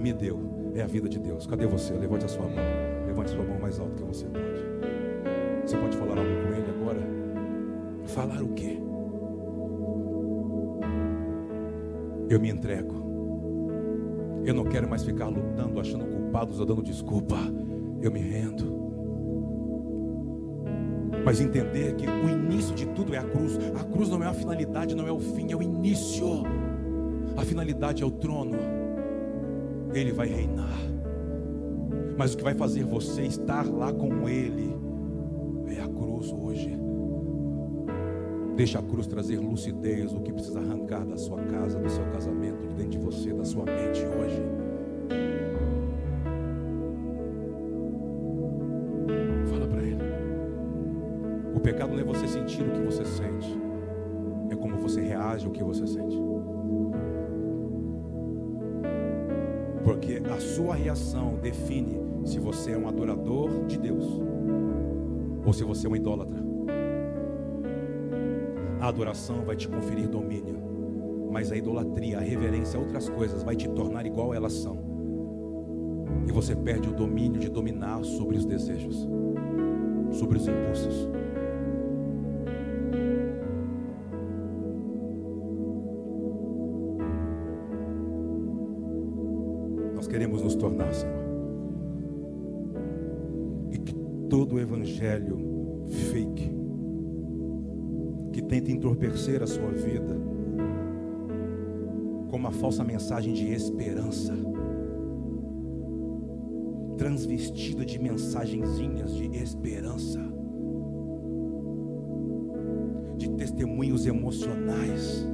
[0.00, 0.72] me deu.
[0.74, 1.46] É a vida de Deus.
[1.46, 1.92] Cadê você?
[1.92, 2.64] Levante a sua mão.
[3.06, 4.64] Levante a sua mão mais alto que você pode.
[5.66, 7.00] Você pode falar algo com ele agora?
[8.06, 8.78] Falar o quê?
[12.30, 13.04] Eu me entrego.
[14.46, 17.36] Eu não quero mais ficar lutando, achando culpados ou dando desculpa.
[18.00, 18.76] Eu me rendo
[21.26, 23.58] mas entender que o início de tudo é a cruz.
[23.74, 26.44] A cruz não é a finalidade, não é o fim, é o início.
[27.36, 28.56] A finalidade é o trono.
[29.92, 30.78] Ele vai reinar.
[32.16, 34.72] Mas o que vai fazer você estar lá com Ele
[35.66, 36.78] é a cruz hoje.
[38.54, 42.68] Deixa a cruz trazer lucidez, o que precisa arrancar da sua casa, do seu casamento,
[42.68, 44.65] de dentro de você, da sua mente hoje.
[59.86, 64.04] Porque a sua reação define se você é um adorador de Deus
[65.46, 66.44] ou se você é um idólatra.
[68.80, 70.58] A adoração vai te conferir domínio,
[71.30, 74.76] mas a idolatria, a reverência a outras coisas vai te tornar igual elas são.
[76.26, 79.08] E você perde o domínio de dominar sobre os desejos,
[80.10, 81.08] sobre os impulsos.
[94.96, 96.56] Evangelho fake
[98.32, 100.16] que tenta entorpecer a sua vida
[102.28, 104.34] com uma falsa mensagem de esperança,
[106.98, 110.20] transvestida de mensagenzinhas de esperança,
[113.16, 115.26] de testemunhos emocionais,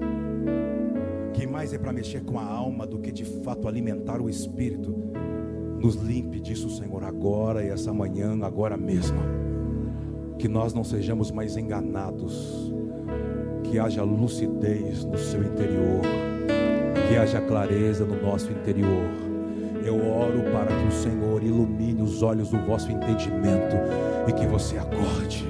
[1.32, 4.94] que mais é para mexer com a alma do que de fato alimentar o espírito.
[5.80, 9.41] Nos limpe disso, Senhor, agora e essa manhã, agora mesmo.
[10.42, 12.74] Que nós não sejamos mais enganados,
[13.62, 16.02] que haja lucidez no seu interior,
[17.08, 19.04] que haja clareza no nosso interior.
[19.86, 23.76] Eu oro para que o Senhor ilumine os olhos do vosso entendimento
[24.26, 25.46] e que você acorde,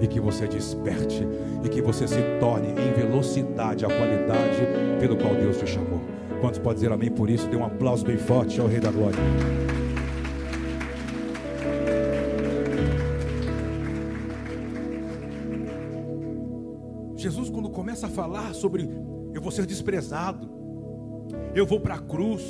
[0.00, 1.26] e que você desperte,
[1.64, 4.60] e que você se torne em velocidade a qualidade
[5.00, 6.00] pelo qual Deus te chamou.
[6.40, 7.48] Quantos pode dizer amém por isso?
[7.48, 9.18] Dê um aplauso bem forte ao Rei da Glória.
[18.16, 18.88] Falar sobre
[19.34, 20.48] eu vou ser desprezado,
[21.54, 22.42] eu vou para a cruz.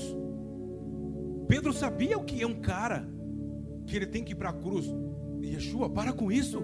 [1.48, 3.06] Pedro sabia o que é um cara
[3.84, 4.86] que ele tem que ir para a cruz.
[5.42, 6.62] Yeshua, para com isso.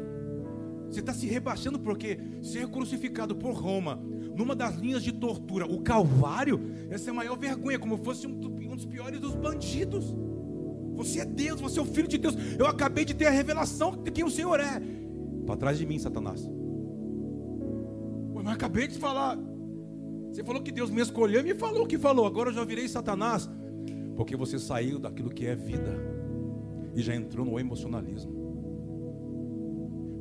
[0.89, 3.97] Você está se rebaixando porque ser crucificado por Roma,
[4.37, 6.61] numa das linhas de tortura, o Calvário,
[6.91, 10.15] essa é a maior vergonha, como fosse um, um dos piores dos bandidos.
[10.95, 12.37] Você é Deus, você é o Filho de Deus.
[12.57, 14.81] Eu acabei de ter a revelação de quem o Senhor é.
[15.45, 16.49] Para trás de mim, Satanás.
[18.43, 19.39] Mas acabei de falar.
[20.31, 22.27] Você falou que Deus me escolheu e me falou o que falou.
[22.27, 23.49] Agora eu já virei Satanás.
[24.17, 25.95] Porque você saiu daquilo que é vida
[26.95, 28.43] e já entrou no emocionalismo.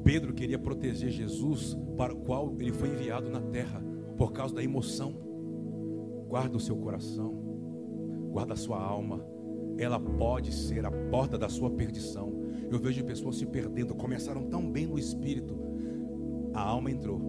[0.04, 3.84] Pedro queria proteger Jesus, para o qual ele foi enviado na terra,
[4.18, 5.14] por causa da emoção.
[6.28, 7.34] Guarda o seu coração,
[8.32, 9.24] guarda a sua alma,
[9.78, 12.34] ela pode ser a porta da sua perdição.
[12.72, 15.58] Eu vejo pessoas se perdendo, começaram tão bem no espírito,
[16.54, 17.20] a alma entrou,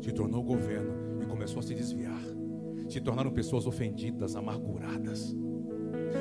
[0.00, 2.22] se tornou governo e começou a se desviar,
[2.88, 5.34] se tornaram pessoas ofendidas, amarguradas.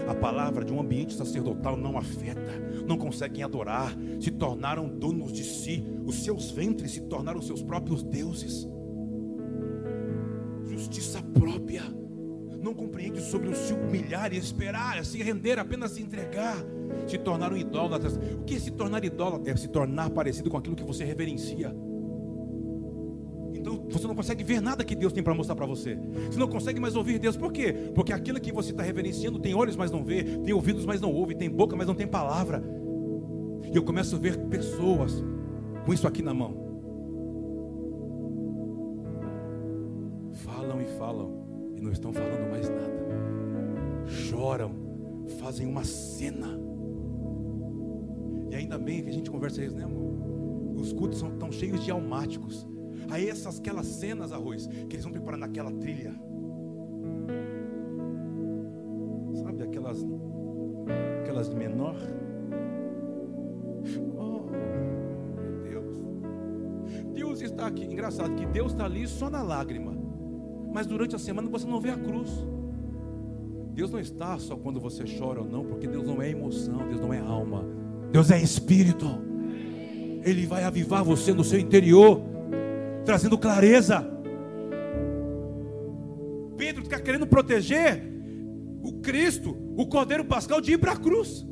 [0.07, 2.51] A palavra de um ambiente sacerdotal não afeta,
[2.87, 8.03] não conseguem adorar, se tornaram donos de si, os seus ventres se tornaram seus próprios
[8.03, 8.67] deuses.
[10.65, 11.83] Justiça própria,
[12.61, 16.57] não compreende sobre o se humilhar e esperar, se render, apenas se entregar,
[17.07, 18.17] se tornaram idólatras.
[18.17, 19.51] O que é se tornar idólatra?
[19.51, 21.73] É se tornar parecido com aquilo que você reverencia.
[23.89, 25.97] Você não consegue ver nada que Deus tem para mostrar para você.
[26.29, 27.37] Você não consegue mais ouvir Deus.
[27.37, 27.73] Por quê?
[27.95, 31.13] Porque aquilo que você está reverenciando tem olhos, mas não vê, tem ouvidos, mas não
[31.13, 32.63] ouve, tem boca, mas não tem palavra.
[33.71, 35.23] E eu começo a ver pessoas
[35.85, 36.67] com isso aqui na mão.
[40.33, 43.07] Falam e falam e não estão falando mais nada.
[44.05, 44.71] Choram,
[45.39, 46.59] fazem uma cena.
[48.49, 50.07] E ainda bem que a gente conversa isso, né, amor?
[50.75, 52.67] Os cultos são tão cheios de almáticos.
[53.09, 56.13] Aí essas aquelas cenas, arroz, que eles vão preparando aquela trilha.
[59.35, 60.05] Sabe aquelas
[61.21, 61.95] aquelas menor?
[64.17, 64.41] Oh,
[65.41, 67.13] meu Deus.
[67.13, 67.85] Deus está aqui.
[67.85, 69.95] Engraçado que Deus está ali só na lágrima.
[70.73, 72.29] Mas durante a semana você não vê a cruz.
[73.73, 76.99] Deus não está só quando você chora ou não, porque Deus não é emoção, Deus
[76.99, 77.63] não é alma.
[78.11, 79.05] Deus é espírito.
[80.23, 82.36] Ele vai avivar você no seu interior
[83.07, 84.05] trazendo clareza.
[86.57, 88.03] Pedro está querendo proteger
[88.83, 91.47] o Cristo, o Cordeiro Pascal, de ir para a cruz.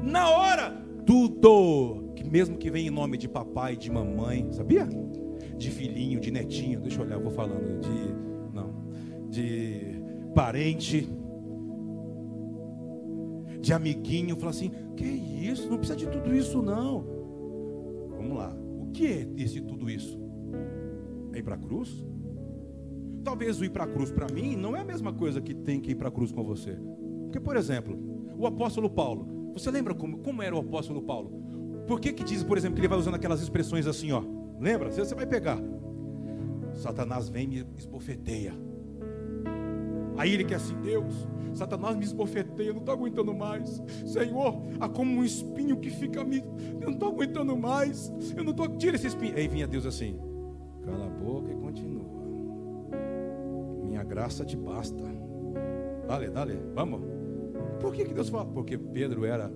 [0.00, 0.70] Na hora,
[1.04, 4.88] tudo, que mesmo que venha em nome de papai, de mamãe, sabia?
[5.56, 8.72] De filhinho, de netinho, deixa eu olhar, eu vou falando de, não,
[9.28, 10.00] de
[10.32, 11.10] parente,
[13.60, 15.68] de amiguinho, falar assim: que isso?
[15.68, 17.04] Não precisa de tudo isso, não.
[18.16, 18.67] Vamos lá.
[18.92, 20.18] Que esse tudo isso?
[21.32, 22.06] É ir para a cruz?
[23.22, 25.80] Talvez o ir para a cruz para mim não é a mesma coisa que tem
[25.80, 26.78] que ir para a cruz com você.
[27.24, 27.98] Porque, por exemplo,
[28.38, 31.30] o apóstolo Paulo, você lembra como, como era o apóstolo Paulo?
[31.86, 34.22] Por que, que diz, por exemplo, que ele vai usando aquelas expressões assim, ó?
[34.60, 34.90] Lembra?
[34.90, 35.58] Você vai pegar.
[36.74, 38.54] Satanás vem e me esbofeteia.
[40.18, 43.80] Aí ele quer assim, Deus, Satanás me esbofeteia, não estou aguentando mais.
[44.04, 46.38] Senhor, há como um espinho que fica me.
[46.80, 48.12] Eu não estou aguentando mais.
[48.36, 48.68] Eu não estou.
[48.76, 49.36] Tira esse espinho.
[49.36, 50.18] Aí vinha Deus assim.
[50.84, 52.04] Cala a boca e continua.
[53.84, 55.02] Minha graça te basta.
[56.06, 57.00] Dale, dale, vamos.
[57.80, 58.46] Por que, que Deus fala?
[58.46, 59.48] Porque Pedro era.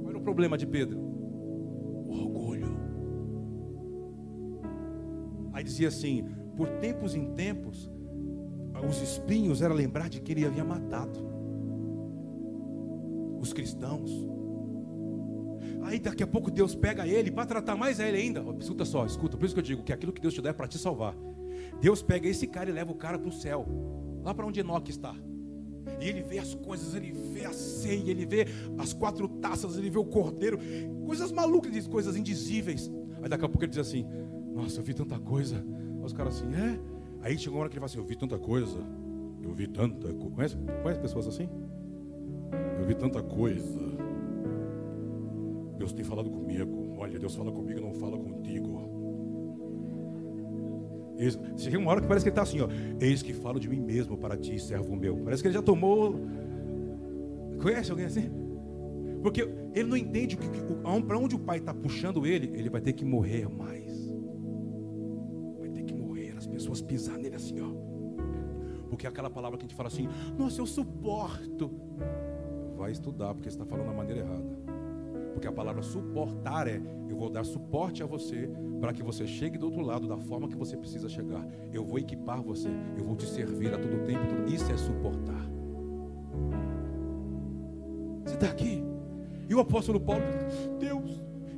[0.00, 0.98] Qual era o problema de Pedro?
[0.98, 2.76] O orgulho.
[5.52, 6.24] Aí dizia assim:
[6.56, 7.90] por tempos em tempos,
[8.88, 11.28] os espinhos era lembrar de que ele havia matado
[13.40, 14.10] os cristãos.
[15.82, 18.44] Aí daqui a pouco Deus pega ele para tratar mais a ele ainda.
[18.58, 20.52] Escuta só, escuta, por isso que eu digo que aquilo que Deus te dá é
[20.52, 21.16] para te salvar.
[21.80, 23.66] Deus pega esse cara e leva o cara para o céu,
[24.22, 25.14] lá para onde Enoque está.
[26.00, 28.46] E ele vê as coisas, ele vê a ceia, ele vê
[28.78, 30.58] as quatro taças, ele vê o cordeiro,
[31.06, 32.90] coisas malucas, coisas indizíveis.
[33.22, 34.06] Aí daqui a pouco ele diz assim:
[34.54, 35.64] Nossa, eu vi tanta coisa.
[36.10, 36.76] Os caras assim, é?
[37.22, 38.78] Aí chegou uma hora que ele fala assim: Eu vi tanta coisa,
[39.40, 40.34] eu vi tanta coisa.
[40.34, 41.48] Conhece, conhece pessoas assim?
[42.80, 43.78] Eu vi tanta coisa.
[45.78, 46.96] Deus tem falado comigo.
[46.98, 48.90] Olha, Deus fala comigo, não fala contigo.
[51.56, 52.68] Chega uma hora que parece que ele está assim, ó.
[53.00, 55.16] Eis que falo de mim mesmo para ti, servo meu.
[55.18, 56.18] Parece que ele já tomou.
[57.62, 58.28] Conhece alguém assim?
[59.22, 59.42] Porque
[59.74, 60.62] ele não entende que, que
[61.06, 63.89] para onde o pai está puxando ele, ele vai ter que morrer mais.
[66.50, 67.70] Pessoas pisar nele assim, ó.
[68.88, 71.70] Porque é aquela palavra que a gente fala assim, nossa, eu suporto.
[72.76, 74.80] Vai estudar, porque você está falando da maneira errada.
[75.32, 79.58] Porque a palavra suportar é: eu vou dar suporte a você para que você chegue
[79.58, 81.46] do outro lado da forma que você precisa chegar.
[81.72, 84.48] Eu vou equipar você, eu vou te servir a todo tempo.
[84.48, 85.48] Isso é suportar.
[88.24, 88.82] Você está aqui?
[89.48, 90.22] E o apóstolo Paulo,
[90.78, 90.99] Deus,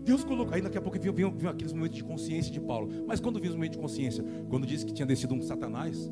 [0.04, 0.54] Deus colocou.
[0.54, 2.90] Aí daqui a pouco vinham, vinham, aqueles momentos de consciência de Paulo.
[3.06, 4.24] Mas quando viu os momentos de consciência?
[4.48, 6.10] Quando disse que tinha descido um Satanás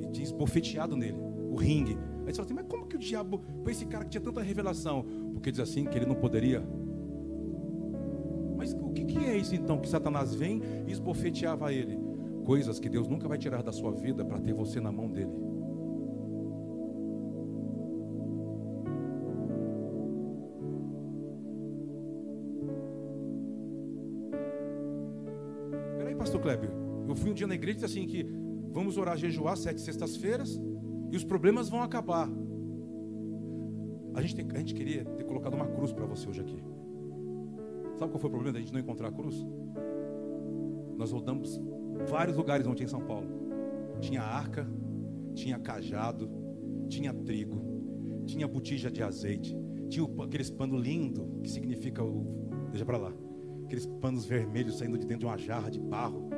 [0.00, 1.18] e tinha esbofeteado nele,
[1.50, 1.98] o ringue.
[2.24, 4.40] Aí você fala assim, mas como que o diabo foi esse cara que tinha tanta
[4.40, 5.04] revelação?
[5.32, 6.62] Porque diz assim que ele não poderia
[8.62, 9.80] mas o que, que é isso então?
[9.80, 11.98] Que Satanás vem e esbofeteava ele.
[12.44, 15.32] Coisas que Deus nunca vai tirar da sua vida para ter você na mão dele.
[27.42, 28.24] Dia na igreja e disse assim que
[28.72, 30.60] vamos orar jejuar sete sextas-feiras
[31.10, 32.28] e os problemas vão acabar.
[34.14, 36.62] A gente, tem, a gente queria ter colocado uma cruz para você hoje aqui.
[37.96, 39.44] Sabe qual foi o problema da gente não encontrar a cruz?
[40.96, 41.60] Nós rodamos
[42.08, 43.28] vários lugares ontem em São Paulo.
[44.00, 44.66] Tinha arca,
[45.34, 46.30] tinha cajado,
[46.88, 47.60] tinha trigo,
[48.26, 49.56] tinha botija de azeite,
[49.88, 52.68] tinha aqueles panos lindos, que significa o.
[52.70, 53.12] Deixa para lá.
[53.64, 56.31] Aqueles panos vermelhos saindo de dentro de uma jarra de barro.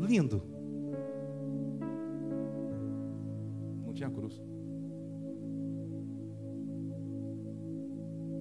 [0.00, 0.42] Lindo.
[3.84, 4.42] Não tinha cruz.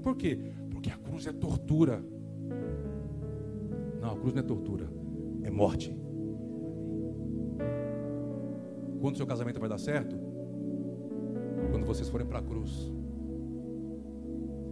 [0.02, 0.40] Por quê?
[0.72, 2.02] Porque a cruz é tortura.
[4.02, 4.90] Não, a cruz não é tortura,
[5.44, 5.96] é morte.
[9.02, 10.16] Quando o seu casamento vai dar certo?
[11.72, 12.92] Quando vocês forem para a cruz.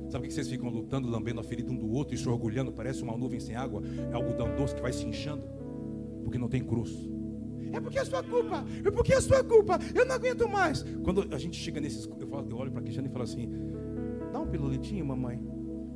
[0.10, 2.72] Sabe o que vocês ficam lutando, lambendo a ferida um do outro e se orgulhando?
[2.72, 5.44] Parece uma nuvem sem água, é algodão doce que vai se inchando,
[6.28, 7.10] porque não tem cruz.
[7.72, 10.84] É porque é sua culpa, é porque é sua culpa, eu não aguento mais.
[11.04, 12.08] Quando a gente chega nesses.
[12.20, 13.50] Eu, falo, eu olho para a Cristiane e falo assim:
[14.32, 15.42] dá um pirulitinho, mamãe.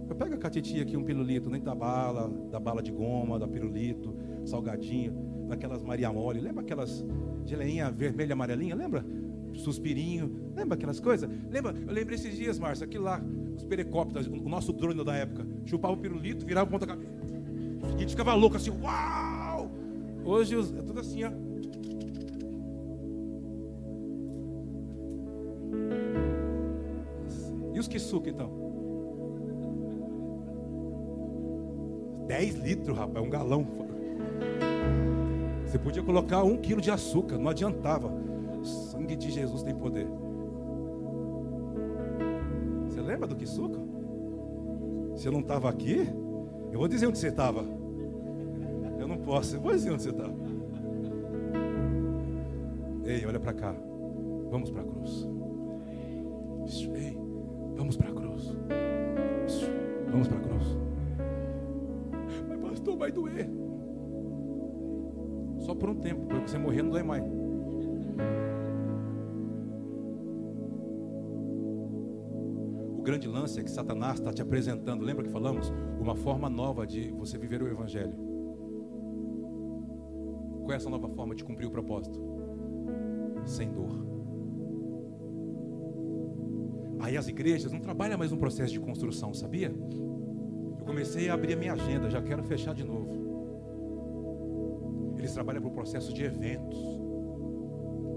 [0.10, 3.48] Eu pego a catitia aqui, um pirulito, nem da bala, da bala de goma, da
[3.48, 4.14] pirulito,
[4.46, 5.14] salgadinho,
[5.48, 6.42] daquelas Maria Mole.
[6.42, 7.06] Lembra aquelas
[7.46, 8.76] geleinha vermelha, amarelinha?
[8.76, 9.06] Lembra?
[9.54, 10.52] Suspirinho.
[10.56, 11.30] Lembra aquelas coisas?
[11.50, 11.74] Lembra?
[11.88, 13.22] Eu lembrei esses dias, Márcia, aquilo lá,
[13.56, 15.48] os pericópteros, o nosso drone da época.
[15.66, 17.10] Chupava o pirulito, virava ponta cabeça.
[17.84, 19.31] E a gente ficava louco assim, uau!
[20.24, 21.32] Hoje é tudo assim, ó.
[27.74, 28.50] E os que suca então?
[32.28, 33.66] 10 litros, rapaz, um galão.
[35.66, 38.08] Você podia colocar um quilo de açúcar, não adiantava.
[38.08, 40.08] O sangue de Jesus tem poder.
[42.86, 43.80] Você lembra do que suco?
[45.12, 46.08] Você não estava aqui?
[46.72, 47.66] Eu vou dizer onde você estava.
[49.54, 50.34] Eu vou dizer onde você estava.
[53.06, 53.76] Ei, olha para cá.
[54.50, 55.28] Vamos para a cruz.
[56.96, 57.18] Ei,
[57.76, 58.56] vamos para a cruz.
[60.12, 60.78] Vamos para a cruz.
[62.50, 63.50] Mas pastor, vai doer.
[65.60, 67.24] Só por um tempo, porque você morrer não dói mais.
[72.98, 75.72] O grande lance é que Satanás está te apresentando, lembra que falamos?
[76.00, 78.31] Uma forma nova de você viver o Evangelho.
[80.72, 82.18] Qual é essa nova forma de cumprir o propósito?
[83.44, 83.92] Sem dor.
[87.02, 89.68] Aí as igrejas não trabalham mais no processo de construção, sabia?
[89.68, 93.12] Eu comecei a abrir a minha agenda, já quero fechar de novo.
[95.18, 96.80] Eles trabalham para o processo de eventos,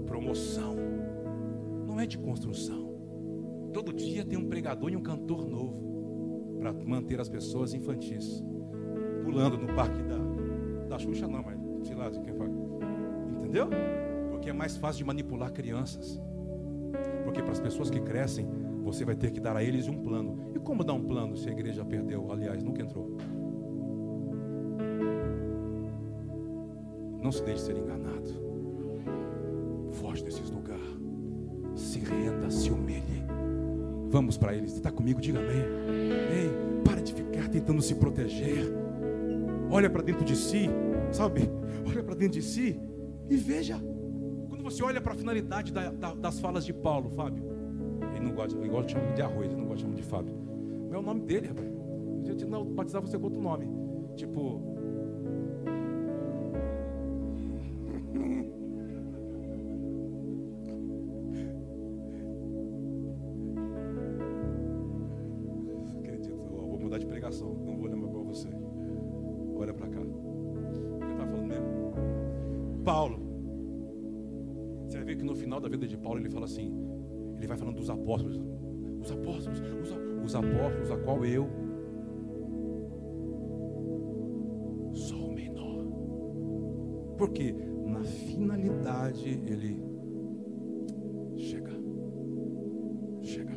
[0.05, 0.77] promoção,
[1.85, 2.95] não é de construção.
[3.73, 8.41] Todo dia tem um pregador e um cantor novo para manter as pessoas infantis,
[9.25, 10.17] pulando no parque da,
[10.87, 12.49] da Xuxa, não, mas sei lá de quem foi.
[13.37, 13.69] Entendeu?
[14.31, 16.19] Porque é mais fácil de manipular crianças.
[17.23, 18.47] Porque para as pessoas que crescem,
[18.83, 20.51] você vai ter que dar a eles um plano.
[20.55, 22.31] E como dar um plano se a igreja perdeu?
[22.31, 23.17] Aliás, nunca entrou.
[27.21, 28.29] Não se deixe ser enganado.
[29.91, 30.83] Foge desses lugares.
[31.75, 33.23] Se renda, se humilhe.
[34.09, 34.73] Vamos para eles.
[34.73, 35.19] Está comigo?
[35.19, 35.63] Diga amém.
[36.31, 38.71] Ei, para de ficar tentando se proteger.
[39.71, 40.69] Olha para dentro de si,
[41.11, 41.49] sabe?
[42.15, 42.79] Para dentro de si
[43.29, 43.77] e veja.
[44.47, 47.43] Quando você olha para a finalidade da, da, das falas de Paulo, Fábio,
[48.15, 50.33] ele não gosta, igual eu chamo de arroz, ele não gosta de chamar de Fábio.
[50.85, 51.67] Mas é o nome dele, rapaz.
[52.23, 53.67] Gente não batizar você com outro nome.
[54.15, 54.74] Tipo.
[76.25, 76.73] Ele fala assim:
[77.37, 78.41] ele vai falando dos apóstolos.
[78.99, 79.91] Os apóstolos, os,
[80.23, 81.47] os apóstolos, a qual eu
[84.91, 85.85] sou o menor.
[87.17, 87.53] Porque
[87.85, 89.83] na finalidade ele
[91.35, 91.71] chega.
[93.21, 93.53] Chega.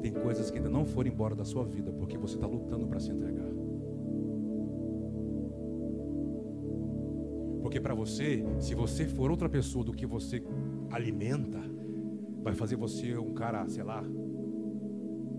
[0.00, 3.00] Tem coisas que ainda não foram embora da sua vida porque você está lutando para
[3.00, 3.50] se entregar.
[7.70, 10.42] Porque para você, se você for outra pessoa do que você
[10.90, 11.60] alimenta,
[12.42, 14.02] vai fazer você um cara, sei lá,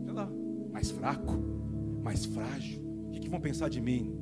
[0.05, 0.31] sei lá,
[0.71, 1.33] mais fraco,
[2.01, 2.81] mais frágil.
[3.07, 4.17] O que, que vão pensar de mim?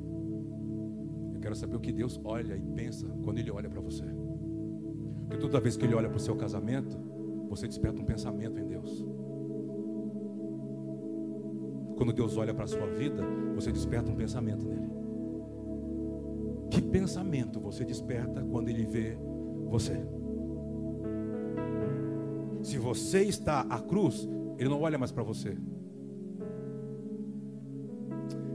[1.32, 4.06] Eu quero saber o que Deus olha e pensa quando Ele olha para você.
[5.28, 6.98] Porque toda vez que Ele olha para o seu casamento,
[7.48, 9.06] você desperta um pensamento em Deus.
[11.96, 13.22] Quando Deus olha para a sua vida,
[13.54, 14.90] você desperta um pensamento nele.
[16.80, 19.14] Que pensamento você desperta quando Ele vê
[19.68, 20.02] você?
[22.62, 24.26] Se você está à cruz,
[24.56, 25.54] Ele não olha mais para você.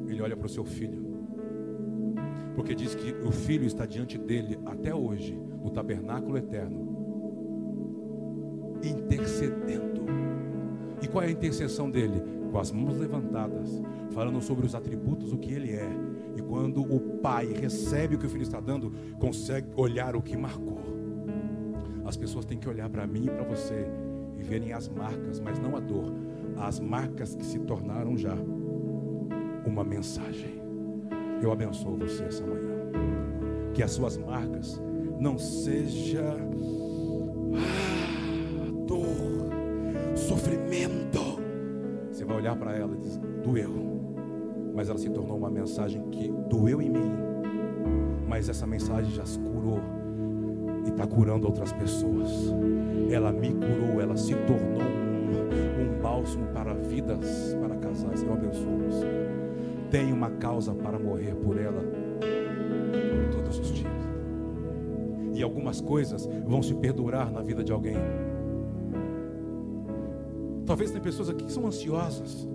[0.07, 1.05] Ele olha para o seu filho.
[2.55, 6.97] Porque diz que o filho está diante dele até hoje, no tabernáculo eterno,
[8.83, 10.01] intercedendo.
[10.99, 12.23] E qual é a intercessão dele?
[12.51, 13.69] Com as mãos levantadas,
[14.09, 16.14] falando sobre os atributos do que ele é.
[16.35, 20.35] E quando o pai recebe o que o filho está dando, consegue olhar o que
[20.35, 20.79] marcou.
[22.05, 23.87] As pessoas têm que olhar para mim e para você
[24.37, 26.13] e verem as marcas, mas não a dor,
[26.57, 28.35] as marcas que se tornaram já
[29.65, 30.61] uma mensagem.
[31.41, 32.75] Eu abençoo você essa manhã.
[33.73, 34.81] Que as suas marcas
[35.19, 36.37] não seja
[37.53, 39.49] ah, dor,
[40.15, 41.39] sofrimento.
[42.11, 43.84] Você vai olhar para ela e diz: doeu.
[44.75, 47.11] Mas ela se tornou uma mensagem que doeu em mim.
[48.27, 49.79] Mas essa mensagem já se curou
[50.85, 52.29] e está curando outras pessoas.
[53.09, 58.21] Ela me curou, ela se tornou um, um bálsamo para vidas, para casais.
[58.21, 59.07] Eu abençoo você.
[59.89, 61.81] Tem uma causa para morrer por ela
[63.31, 63.93] todos os dias.
[65.33, 67.97] E algumas coisas vão se perdurar na vida de alguém.
[70.65, 72.47] Talvez tem pessoas aqui que são ansiosas.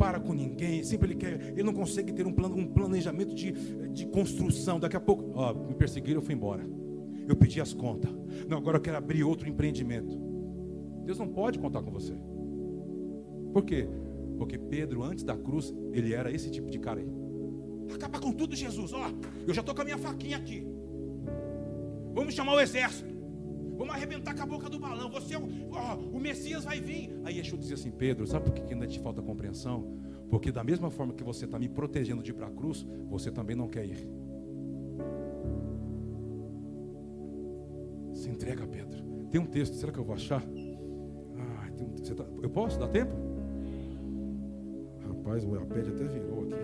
[0.00, 3.34] Não para com ninguém, sempre ele quer, ele não consegue ter um, plano, um planejamento
[3.34, 3.52] de,
[3.92, 4.80] de construção.
[4.80, 6.66] Daqui a pouco, ó, me perseguiram, eu fui embora.
[7.28, 8.10] Eu pedi as contas.
[8.48, 10.18] Não, agora eu quero abrir outro empreendimento.
[11.04, 12.14] Deus não pode contar com você.
[13.52, 13.86] Por quê?
[14.38, 17.08] Porque Pedro, antes da cruz, ele era esse tipo de cara aí.
[17.94, 18.94] Acaba com tudo, Jesus.
[18.94, 19.06] Ó,
[19.46, 20.66] eu já estou com a minha faquinha aqui.
[22.14, 23.19] Vamos chamar o exército.
[23.80, 25.08] Vamos arrebentar com a boca do balão.
[25.08, 27.18] Você, ó, o Messias vai vir.
[27.24, 29.96] Aí Yeshua dizia assim: Pedro, sabe por que ainda te falta compreensão?
[30.28, 33.32] Porque da mesma forma que você está me protegendo de ir para a cruz, você
[33.32, 34.06] também não quer ir.
[38.12, 39.02] Se entrega, Pedro.
[39.30, 40.42] Tem um texto, será que eu vou achar?
[41.38, 42.78] Ah, tem um, você tá, eu posso?
[42.78, 43.14] Dá tempo?
[45.08, 46.54] Rapaz, o iPad até virou aqui.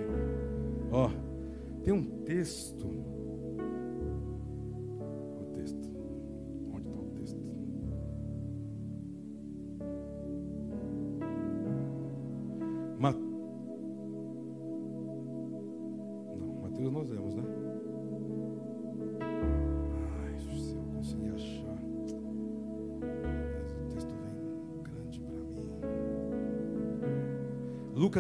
[0.93, 1.11] Ó,
[1.83, 3.16] tem um texto.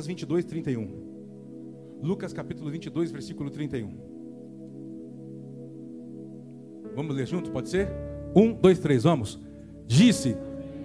[0.07, 0.89] Lucas 22, 31.
[2.01, 3.91] Lucas capítulo 22, versículo 31.
[6.95, 7.89] Vamos ler junto, pode ser?
[8.35, 9.41] Um, dois, três, vamos.
[9.87, 10.37] Disse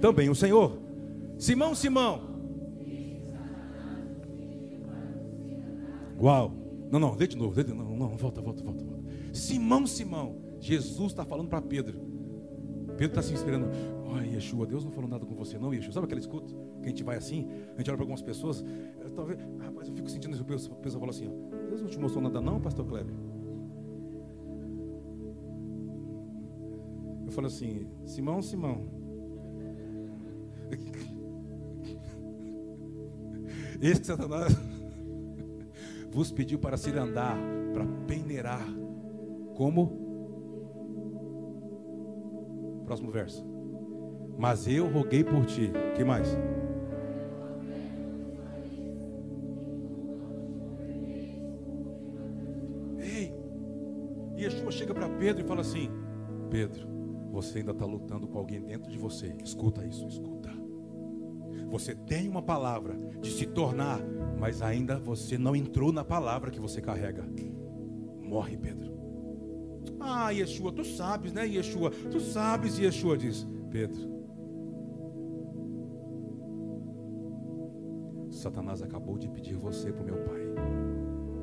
[0.02, 0.78] também o Senhor:
[1.38, 2.32] Simão, Simão.
[6.20, 6.52] Uau.
[6.92, 7.56] Não, não, lê de novo.
[7.56, 9.06] Lê de, não, não, volta, volta, volta, volta.
[9.34, 10.36] Simão, Simão.
[10.60, 12.00] Jesus está falando para Pedro.
[12.98, 13.68] Pedro está se esperando.
[14.14, 15.94] Ai, Yeshua, Deus não falou nada com você, não, Yeshua.
[15.94, 16.54] Sabe aquele escuto?
[16.82, 18.64] Que a gente vai assim, a gente olha para algumas pessoas.
[19.12, 20.44] Eu, talvez, rapaz, eu fico sentindo isso.
[20.72, 21.32] O pessoal fala assim: ó,
[21.68, 23.14] Deus não te mostrou nada, não, Pastor Kleber?
[27.26, 28.86] Eu falo assim: Simão, Simão.
[33.82, 34.56] Esse Satanás
[36.12, 37.38] vos pediu para se andar,
[37.74, 38.66] para peneirar.
[39.56, 40.00] Como?
[42.86, 43.46] Próximo verso.
[44.38, 45.72] Mas eu roguei por ti.
[45.96, 46.38] que mais?
[55.22, 55.88] Pedro e fala assim:
[56.50, 56.88] Pedro,
[57.32, 59.36] você ainda está lutando com alguém dentro de você.
[59.44, 60.50] Escuta isso, escuta.
[61.70, 64.02] Você tem uma palavra de se tornar,
[64.40, 67.24] mas ainda você não entrou na palavra que você carrega.
[68.20, 68.92] Morre, Pedro.
[70.00, 71.92] Ah, Yeshua, tu sabes, né, Yeshua?
[71.92, 74.10] Tu sabes, Yeshua diz: Pedro,
[78.32, 80.42] Satanás acabou de pedir você para o meu pai.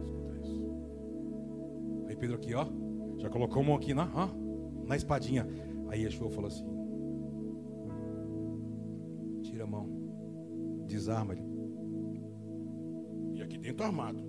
[0.02, 0.68] Escuta isso.
[2.08, 2.66] Aí Pedro aqui, ó,
[3.18, 4.08] já colocou mão aqui na,
[4.86, 5.46] na espadinha.
[5.88, 6.66] Aí Yeshua falou assim:
[9.42, 9.88] Tira a mão,
[10.86, 11.42] desarma ele.
[13.34, 14.22] E aqui dentro armado.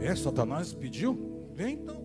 [0.00, 1.48] É, Satanás pediu?
[1.54, 2.04] Vem então.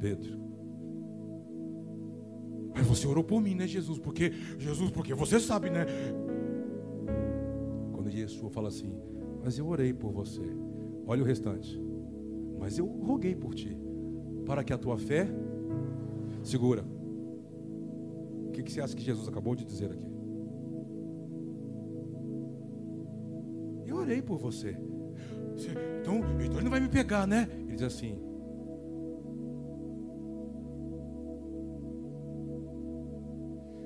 [0.00, 0.42] Pedro.
[2.74, 3.98] Mas você orou por mim, né, Jesus?
[3.98, 5.86] Porque, Jesus, porque você sabe, né?
[8.22, 8.92] Jesus fala assim,
[9.42, 10.42] mas eu orei por você.
[11.06, 11.80] Olha o restante.
[12.58, 13.76] Mas eu roguei por ti,
[14.46, 15.28] para que a tua fé
[16.42, 16.84] segura.
[18.46, 20.06] O que, que você acha que Jesus acabou de dizer aqui?
[23.86, 24.76] Eu orei por você.
[26.00, 27.48] Então, então ele não vai me pegar, né?
[27.50, 28.18] Ele diz assim: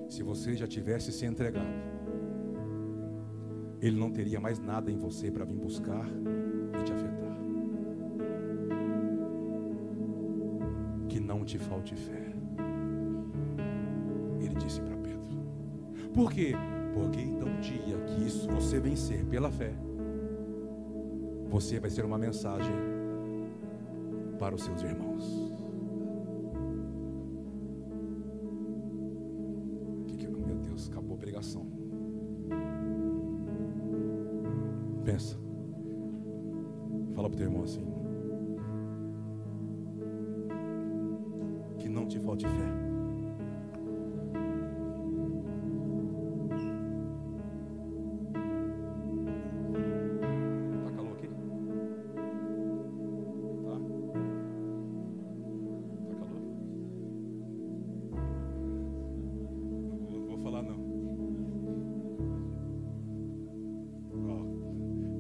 [0.09, 1.67] se você já tivesse se entregado,
[3.87, 7.39] Ele não teria mais nada em você para vir buscar e te afetar.
[11.09, 12.33] Que não te falte fé.
[14.41, 16.11] Ele disse para Pedro.
[16.13, 16.55] Por quê?
[16.95, 19.73] Porque então dia que isso você vencer pela fé,
[21.49, 22.75] você vai ser uma mensagem
[24.37, 25.46] para os seus irmãos.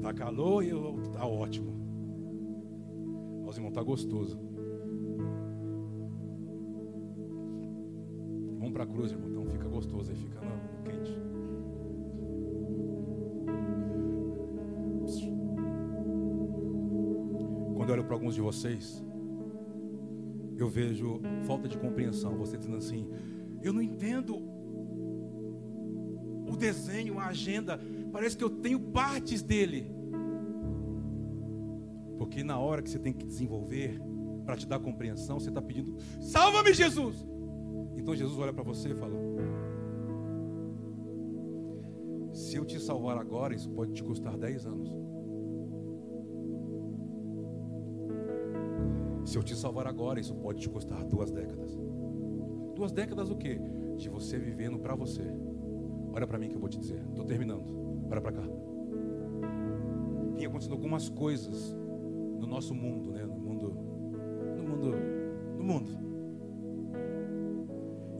[0.06, 1.74] Tá calor e eu, tá ótimo.
[3.44, 4.38] Os irmãos, tá gostoso.
[8.58, 9.28] Vamos pra cruz, irmão.
[9.28, 11.18] Então fica gostoso aí, fica no quente.
[17.74, 19.04] Quando eu olho para alguns de vocês,
[20.56, 22.36] eu vejo falta de compreensão.
[22.36, 23.08] Você dizendo assim:
[23.60, 24.36] eu não entendo
[26.48, 27.80] o desenho, a agenda.
[28.12, 29.95] Parece que eu tenho partes dele.
[32.26, 34.00] Porque na hora que você tem que desenvolver,
[34.44, 37.24] para te dar compreensão, você está pedindo: salva-me, Jesus.
[37.96, 39.16] Então Jesus olha para você e fala:
[42.32, 44.90] se eu te salvar agora, isso pode te custar 10 anos.
[49.24, 51.78] Se eu te salvar agora, isso pode te custar duas décadas.
[52.74, 53.60] Duas décadas o quê?
[53.96, 55.22] De você vivendo para você.
[56.12, 57.00] Olha para mim que eu vou te dizer.
[57.08, 58.08] Estou terminando.
[58.10, 58.42] Olha para cá.
[60.34, 61.74] Vinha acontecendo algumas coisas
[62.38, 63.24] no nosso mundo, né?
[63.24, 63.74] No mundo,
[64.56, 64.94] no mundo,
[65.58, 66.06] no mundo.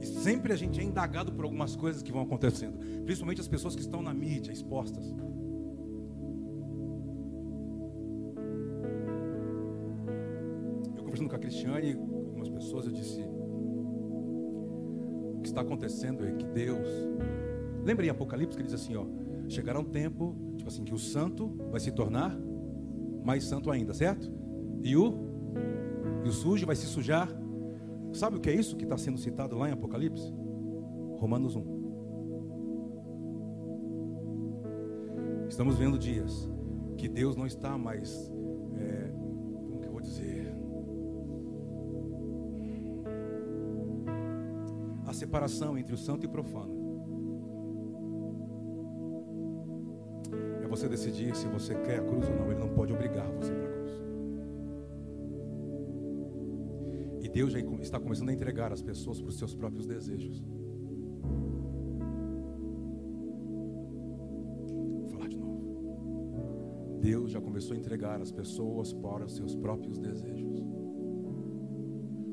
[0.01, 3.75] E sempre a gente é indagado por algumas coisas que vão acontecendo, principalmente as pessoas
[3.75, 5.05] que estão na mídia expostas.
[10.95, 13.21] Eu conversando com a Cristiane, com algumas pessoas, eu disse:
[15.35, 16.87] o que está acontecendo é que Deus,
[17.83, 19.05] lembra em Apocalipse que ele diz assim, ó,
[19.47, 22.37] chegará um tempo, tipo assim, que o santo vai se tornar
[23.27, 24.31] mais santo ainda, certo?
[24.81, 25.13] E o,
[26.23, 27.27] e o sujo vai se sujar.
[28.13, 30.33] Sabe o que é isso que está sendo citado lá em Apocalipse?
[31.17, 31.77] Romanos 1.
[35.49, 36.49] Estamos vendo dias
[36.95, 38.31] que Deus não está mais,
[38.77, 39.11] é,
[39.67, 40.55] como que eu vou dizer?
[45.05, 46.86] A separação entre o santo e o profano.
[50.87, 52.51] Você decidir se você quer a cruz ou não.
[52.51, 53.91] Ele não pode obrigar você para a cruz.
[57.21, 60.41] E Deus já está começando a entregar as pessoas para os seus próprios desejos.
[64.99, 66.99] Vou falar de novo.
[67.01, 70.63] Deus já começou a entregar as pessoas para os seus próprios desejos.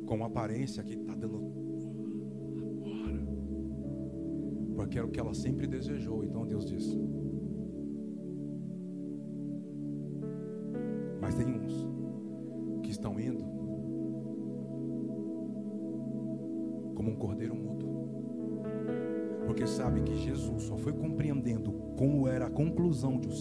[0.07, 1.53] Com uma aparência que está dando.
[4.77, 6.23] Porque era o que ela sempre desejou.
[6.23, 7.14] Então Deus disse: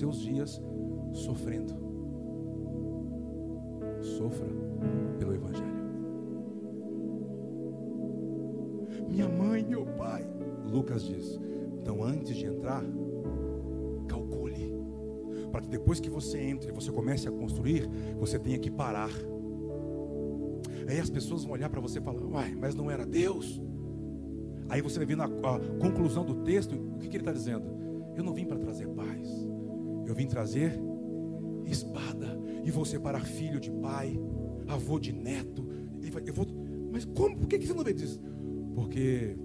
[0.03, 0.61] seus dias
[1.13, 1.73] sofrendo.
[4.01, 4.49] Sofra
[5.17, 5.83] pelo Evangelho.
[9.07, 10.27] Minha mãe, meu pai.
[10.69, 11.39] Lucas diz:
[11.81, 12.83] então antes de entrar,
[14.07, 14.75] calcule.
[15.53, 17.87] Para que depois que você entre, você comece a construir,
[18.19, 19.11] você tenha que parar.
[20.85, 23.61] Aí as pessoas vão olhar para você e falar: Uai, mas não era Deus?
[24.67, 27.71] Aí você vai ver na a conclusão do texto, o que, que ele está dizendo?
[28.17, 29.47] Eu não vim para trazer paz,
[30.05, 30.79] eu vim trazer
[31.65, 34.19] espada, e vou separar filho de pai,
[34.67, 35.67] avô de neto.
[36.25, 36.45] Eu vou,
[36.91, 37.37] mas como?
[37.37, 38.21] Por que, que você não vê disso?
[38.75, 39.35] Porque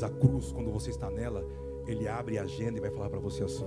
[0.00, 1.44] Mas a cruz, quando você está nela,
[1.84, 3.64] ele abre a agenda e vai falar para você assim: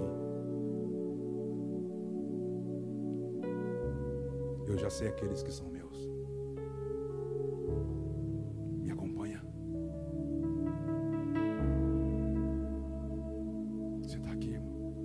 [4.66, 6.10] Eu já sei aqueles que são meus.
[8.80, 9.44] Me acompanha.
[14.02, 14.96] Você está aqui, irmão.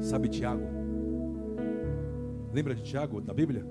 [0.00, 0.64] Sabe Tiago?
[2.52, 3.64] Lembra de Tiago da Bíblia?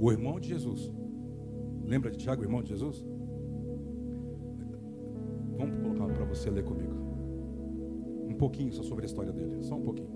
[0.00, 0.90] O irmão de Jesus.
[1.84, 3.04] Lembra de Tiago, irmão de Jesus?
[6.30, 6.94] Você ler comigo.
[8.28, 9.62] Um pouquinho só sobre a história dele.
[9.62, 10.08] Só um pouquinho.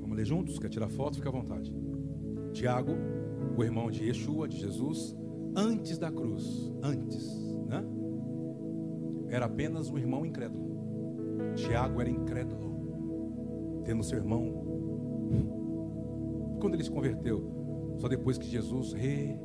[0.00, 0.58] Vamos ler juntos?
[0.58, 1.16] Quer tirar foto?
[1.16, 1.72] Fica à vontade.
[2.52, 2.92] Tiago,
[3.56, 5.16] o irmão de Yeshua, de Jesus,
[5.56, 7.82] antes da cruz, antes, né?
[9.28, 10.70] Era apenas um irmão incrédulo.
[11.54, 14.62] Tiago era incrédulo, tendo seu irmão.
[16.62, 17.42] Quando ele se converteu,
[17.98, 19.36] só depois que Jesus re.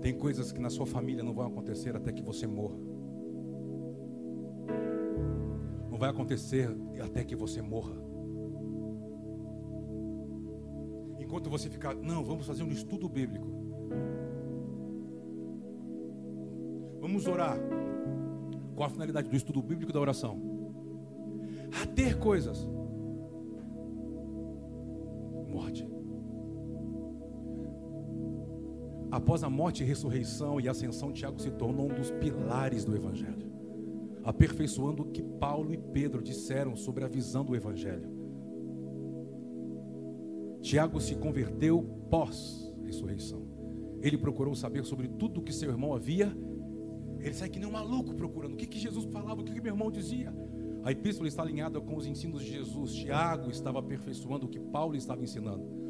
[0.00, 2.74] Tem coisas que na sua família não vão acontecer até que você morra.
[5.90, 6.74] Não vai acontecer
[7.04, 7.92] até que você morra.
[11.18, 13.46] Enquanto você ficar, não, vamos fazer um estudo bíblico.
[16.98, 17.58] Vamos orar.
[18.74, 20.40] Qual a finalidade do estudo bíblico da oração?
[21.82, 22.71] A ter coisas.
[29.12, 33.52] Após a morte, ressurreição e ascensão, Tiago se tornou um dos pilares do Evangelho,
[34.24, 38.10] aperfeiçoando o que Paulo e Pedro disseram sobre a visão do Evangelho.
[40.62, 43.46] Tiago se converteu pós-ressurreição.
[44.00, 46.34] Ele procurou saber sobre tudo o que seu irmão havia.
[47.20, 48.54] Ele sai que nem um maluco procurando.
[48.54, 50.32] O que, que Jesus falava, o que, que meu irmão dizia.
[50.82, 52.94] A epístola está alinhada com os ensinos de Jesus.
[52.94, 55.81] Tiago estava aperfeiçoando o que Paulo estava ensinando.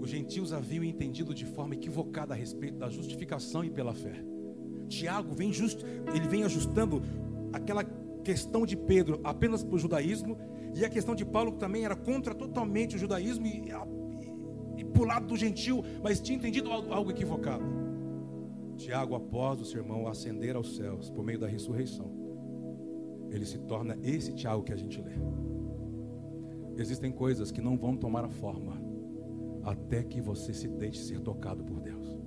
[0.00, 4.24] Os gentios haviam entendido de forma equivocada a respeito da justificação e pela fé.
[4.88, 5.82] Tiago vem just,
[6.14, 7.02] ele vem ajustando
[7.52, 7.84] aquela
[8.24, 10.38] questão de Pedro apenas para o judaísmo
[10.74, 13.70] e a questão de Paulo que também era contra totalmente o judaísmo e,
[14.78, 17.64] e, e lado do gentil, mas tinha entendido algo, algo equivocado.
[18.76, 22.10] Tiago, após o sermão ascender aos céus por meio da ressurreição,
[23.30, 25.12] ele se torna esse Tiago que a gente lê.
[26.78, 28.89] Existem coisas que não vão tomar a forma
[29.64, 32.18] até que você se deixe ser tocado por Deus.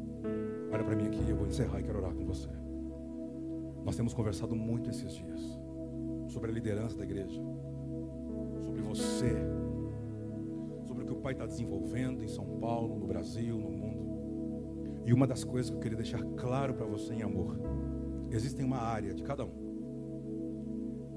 [0.72, 2.50] Olha para mim aqui, eu vou encerrar e quero orar com você.
[3.84, 5.42] Nós temos conversado muito esses dias
[6.28, 7.42] sobre a liderança da igreja,
[8.62, 9.36] sobre você,
[10.86, 15.04] sobre o que o Pai está desenvolvendo em São Paulo, no Brasil, no mundo.
[15.06, 17.60] E uma das coisas que eu queria deixar claro para você em amor,
[18.32, 19.63] existem uma área de cada um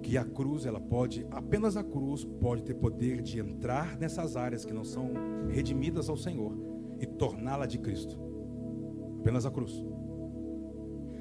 [0.07, 4.64] que a cruz, ela pode, apenas a cruz pode ter poder de entrar nessas áreas
[4.64, 5.11] que não são
[5.48, 6.57] redimidas ao Senhor
[7.00, 8.16] e torná-la de Cristo.
[9.18, 9.84] Apenas a cruz.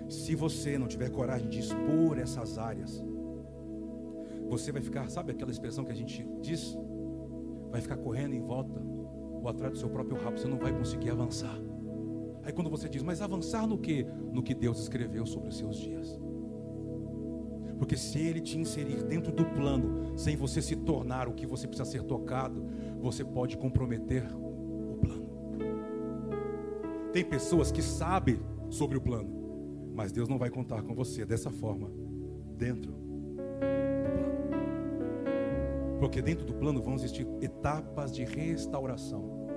[0.08, 3.04] Se você não tiver coragem de expor essas áreas,
[4.48, 6.78] você vai ficar, sabe aquela expressão que a gente diz?
[7.72, 8.80] Vai ficar correndo em volta
[9.42, 11.60] ou atrás do seu próprio rabo, você não vai conseguir avançar.
[12.44, 14.04] Aí quando você diz, mas avançar no que?
[14.32, 16.20] No que Deus escreveu sobre os seus dias.
[17.78, 21.68] Porque se ele te inserir dentro do plano, sem você se tornar o que você
[21.68, 22.66] precisa ser tocado,
[23.00, 25.28] você pode comprometer o plano.
[27.12, 29.30] Tem pessoas que sabem sobre o plano,
[29.94, 31.92] mas Deus não vai contar com você dessa forma,
[32.58, 33.06] dentro do plano.
[36.00, 39.48] Porque dentro do plano vão existir etapas de restauração.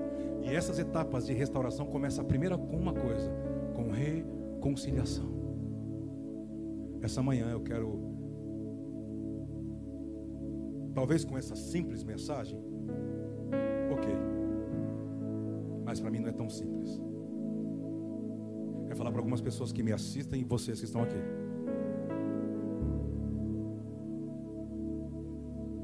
[0.43, 3.31] E essas etapas de restauração começam a primeira com uma coisa,
[3.75, 5.29] com reconciliação.
[7.03, 8.08] Essa manhã eu quero,
[10.99, 12.59] talvez com essa simples mensagem,
[13.89, 14.09] ok,
[15.85, 17.01] mas para mim não é tão simples.
[18.91, 21.21] É falar para algumas pessoas que me assistem e vocês que estão aqui.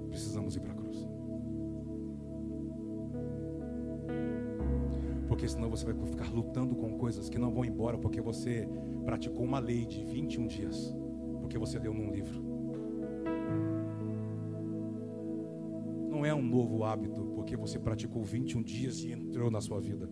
[0.09, 1.09] Precisamos ir para a cruz.
[5.29, 8.69] Porque senão você vai ficar lutando com coisas que não vão embora, porque você
[9.05, 10.93] praticou uma lei de 21 dias
[11.41, 12.64] porque você leu num livro.
[16.35, 20.11] É um novo hábito porque você praticou 21 dias e entrou na sua vida.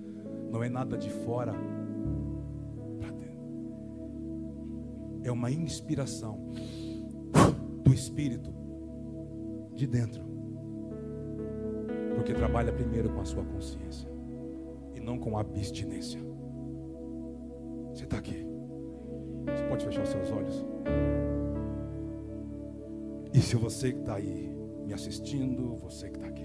[0.50, 1.52] Não é nada de fora
[3.00, 3.40] para dentro.
[5.24, 6.50] É uma inspiração
[7.84, 8.54] do Espírito
[9.74, 10.22] de dentro.
[12.14, 14.08] Porque trabalha primeiro com a sua consciência
[14.94, 16.20] e não com a abstinência.
[17.92, 18.46] Você está aqui.
[19.46, 20.64] Você pode fechar os seus olhos.
[23.34, 24.51] E se você que está aí
[24.84, 26.42] me assistindo, você que está aqui,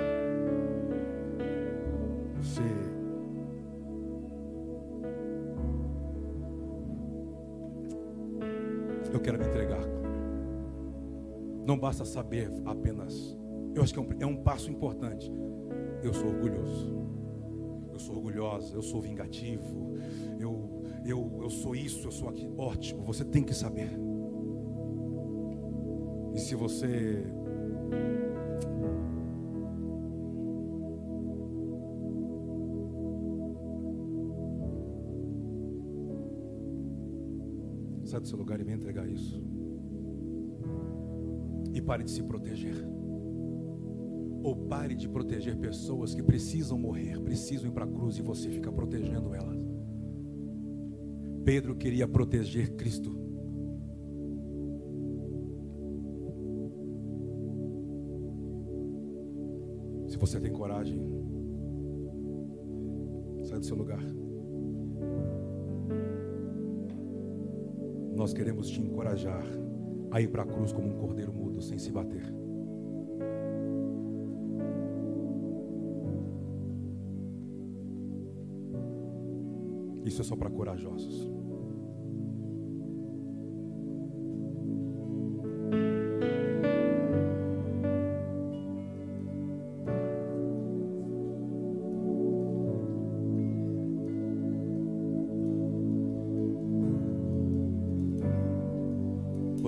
[2.38, 2.62] você
[9.18, 9.82] eu quero me entregar.
[11.66, 13.38] Não basta saber apenas.
[13.74, 15.32] Eu acho que é um, é um passo importante.
[16.04, 16.96] Eu sou orgulhoso.
[17.92, 18.76] Eu sou orgulhosa.
[18.76, 19.96] Eu sou vingativo.
[20.40, 22.08] Eu, eu, eu sou isso.
[22.08, 22.60] Eu sou aquilo.
[22.60, 23.04] Ótimo.
[23.06, 23.90] Você tem que saber.
[26.34, 27.26] E se você
[38.08, 39.44] sai do seu lugar e vem entregar isso.
[41.74, 42.76] E pare de se proteger.
[44.42, 48.50] Ou pare de proteger pessoas que precisam morrer, precisam ir para a cruz e você
[48.50, 49.60] fica protegendo elas.
[51.44, 53.27] Pedro queria proteger Cristo.
[60.28, 61.00] Você tem coragem,
[63.44, 64.04] sai do seu lugar.
[68.16, 69.44] Nós queremos te encorajar
[70.12, 72.24] a ir para a cruz como um cordeiro mudo, sem se bater.
[80.04, 81.32] Isso é só para corajosos.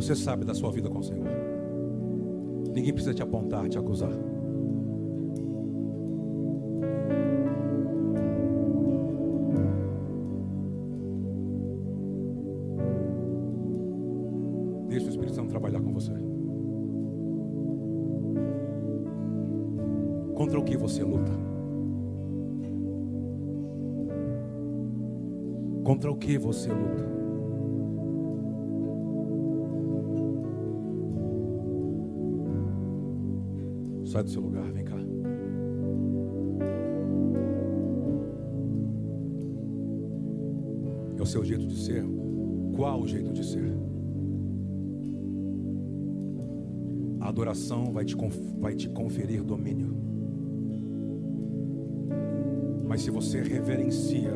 [0.10, 1.28] Você sabe da sua vida com o Senhor.
[2.74, 4.10] Ninguém precisa te apontar, te acusar.
[14.88, 16.14] Deixa o Espírito Santo trabalhar com você.
[20.34, 21.34] Contra o que você luta?
[25.84, 27.09] Contra o que você luta?
[34.20, 34.97] Sai do seu lugar, vem cá.
[41.17, 42.03] É o seu jeito de ser?
[42.76, 43.72] Qual o jeito de ser?
[47.22, 48.13] A adoração vai te,
[48.59, 49.95] vai te conferir domínio.
[52.89, 54.34] Mas se você reverencia,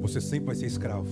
[0.00, 1.08] você sempre vai ser escravo.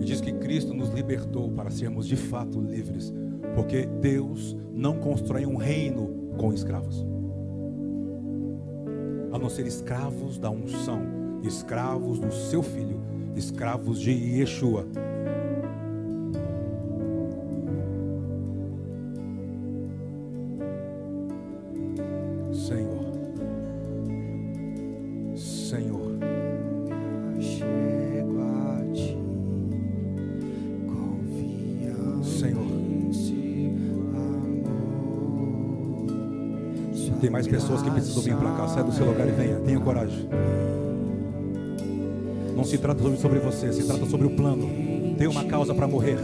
[0.00, 3.14] E diz que Cristo nos libertou para sermos de fato livres,
[3.54, 7.06] porque Deus não constrói um reino com escravos,
[9.32, 11.02] a não ser escravos da unção,
[11.42, 13.00] escravos do seu filho,
[13.34, 14.86] escravos de Yeshua.
[38.12, 38.68] Precisam vir para cá.
[38.68, 39.56] Sai do seu lugar e venha.
[39.56, 40.28] Tenha coragem.
[42.54, 44.68] Não se trata sobre você, se trata sobre o plano.
[45.16, 46.18] Tem uma causa para morrer.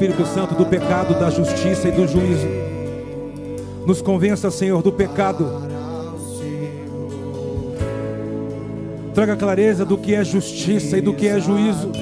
[0.00, 2.48] Espírito Santo, do pecado, da justiça e do juízo.
[3.84, 5.46] Nos convença, Senhor, do pecado.
[9.12, 11.92] Traga clareza do que é justiça e do que é juízo.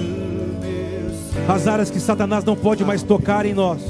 [1.48, 3.80] As áreas que Satanás não pode mais tocar em nós.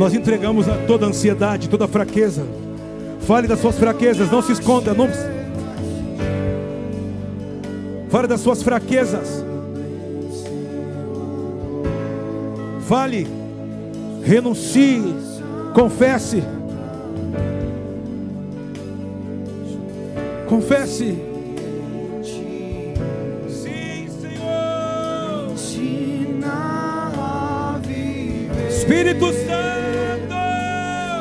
[0.00, 2.44] Nós entregamos a toda ansiedade, toda fraqueza.
[3.20, 5.08] Fale das suas fraquezas, não se esconda, não.
[8.10, 9.37] Fale das suas fraquezas.
[12.88, 13.26] Fale,
[14.24, 15.14] renuncie,
[15.74, 16.42] confesse.
[20.48, 21.18] Confesse.
[22.22, 25.52] Sim, Senhor.
[28.70, 30.34] Espírito Santo.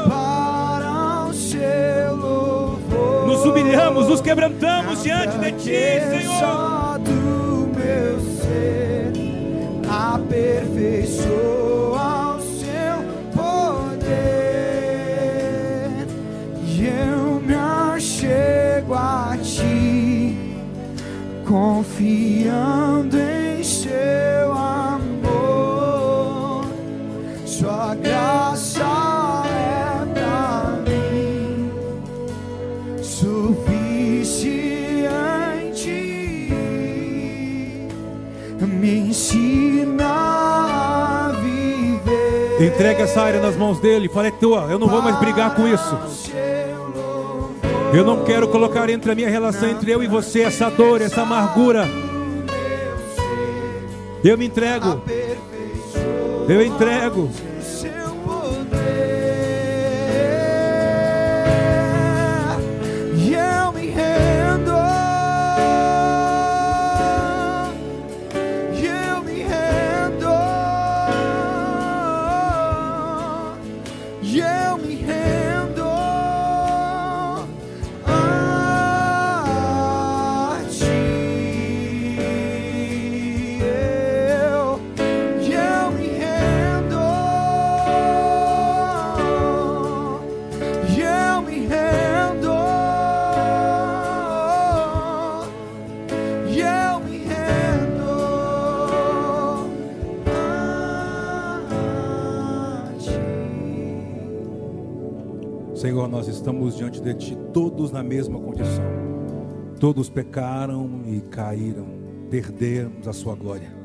[0.07, 3.27] Para o seu louvor.
[3.27, 6.99] Nos humilhamos, nos quebrantamos diante de ti, Senhor.
[6.99, 9.11] do meu ser
[9.89, 11.56] aperfeiçoa.
[21.47, 25.07] Confiando em seu amor.
[27.45, 28.83] Sua graça
[29.45, 31.71] é para mim
[33.01, 33.87] suficiente.
[38.59, 42.67] Me ensina a viver.
[42.73, 44.09] Entrega essa área nas mãos dele.
[44.09, 44.67] Fala, é tua.
[44.69, 45.97] Eu não vou mais brigar com isso.
[47.93, 51.21] Eu não quero colocar entre a minha relação entre eu e você essa dor, essa
[51.21, 51.85] amargura.
[54.23, 55.01] Eu me entrego.
[56.49, 57.29] Eu entrego.
[106.27, 108.85] Estamos diante de Ti, todos na mesma condição.
[109.79, 111.85] Todos pecaram e caíram,
[112.29, 113.75] perdemos a Sua glória.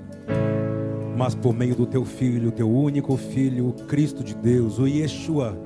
[1.16, 5.58] Mas por meio do Teu Filho, Teu único Filho, o Cristo de Deus, o Yeshua,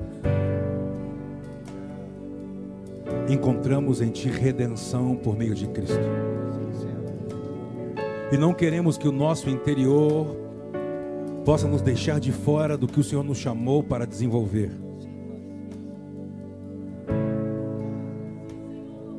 [3.29, 5.99] encontramos em Ti redenção por meio de Cristo.
[8.31, 10.35] E não queremos que o nosso interior
[11.45, 14.86] possa nos deixar de fora do que o Senhor nos chamou para desenvolver.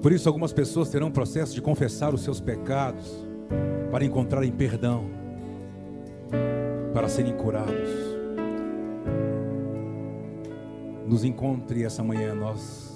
[0.09, 3.15] Por isso, algumas pessoas terão processo de confessar os seus pecados
[3.91, 5.05] para encontrarem perdão,
[6.95, 7.91] para serem curados.
[11.07, 12.95] Nos encontre essa manhã, nós,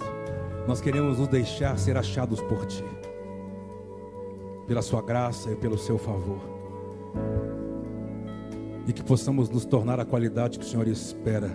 [0.67, 2.83] nós queremos nos deixar ser achados por Ti,
[4.67, 6.41] pela Sua graça e pelo Seu favor,
[8.89, 11.51] e que possamos nos tornar a qualidade que o Senhor espera.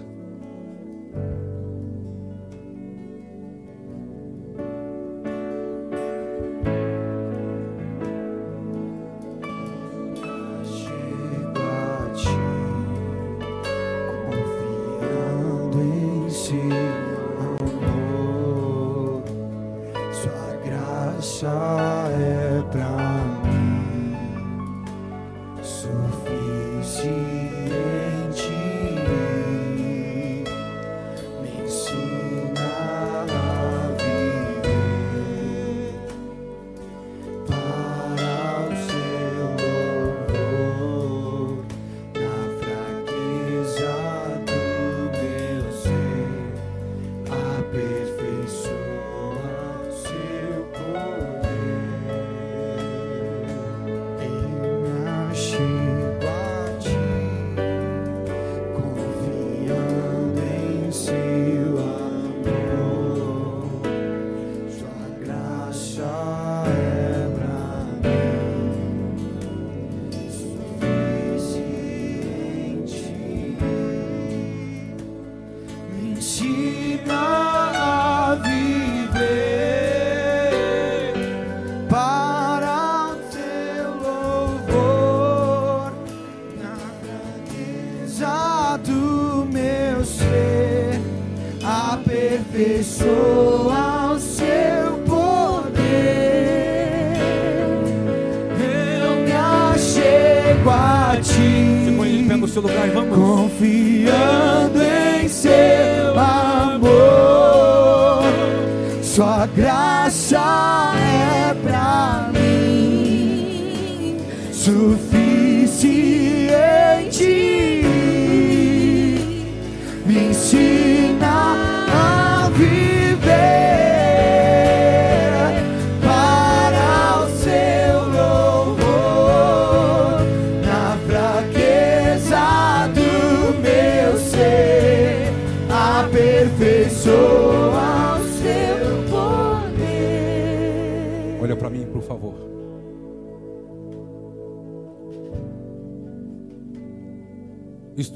[114.67, 117.56] Suficiente.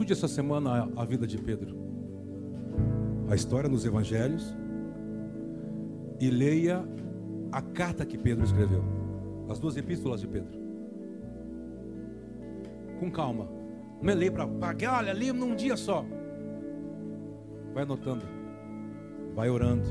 [0.02, 1.78] Estude essa semana a a vida de Pedro.
[3.30, 4.52] A história nos evangelhos.
[6.20, 6.84] E leia
[7.52, 8.84] a carta que Pedro escreveu.
[9.48, 10.60] As duas epístolas de Pedro.
[13.00, 13.48] Com calma.
[14.02, 14.48] Não é ler para.
[14.98, 16.04] Olha, lê num dia só.
[17.72, 18.26] Vai anotando.
[19.36, 19.88] Vai orando.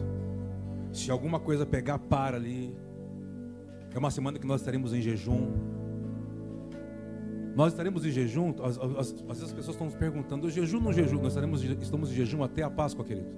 [0.93, 2.77] Se alguma coisa pegar, para ali.
[3.95, 5.53] É uma semana que nós estaremos em jejum.
[7.55, 8.55] Nós estaremos em jejum.
[8.63, 11.17] Às, vezes as pessoas estão nos perguntando: "Eu jejum não jejum?
[11.17, 13.29] Nós estaremos, estamos em jejum até a Páscoa, querido.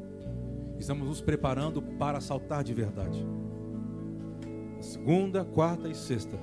[0.79, 3.25] Estamos nos preparando para saltar de verdade.
[4.81, 6.37] Segunda, quarta e sexta.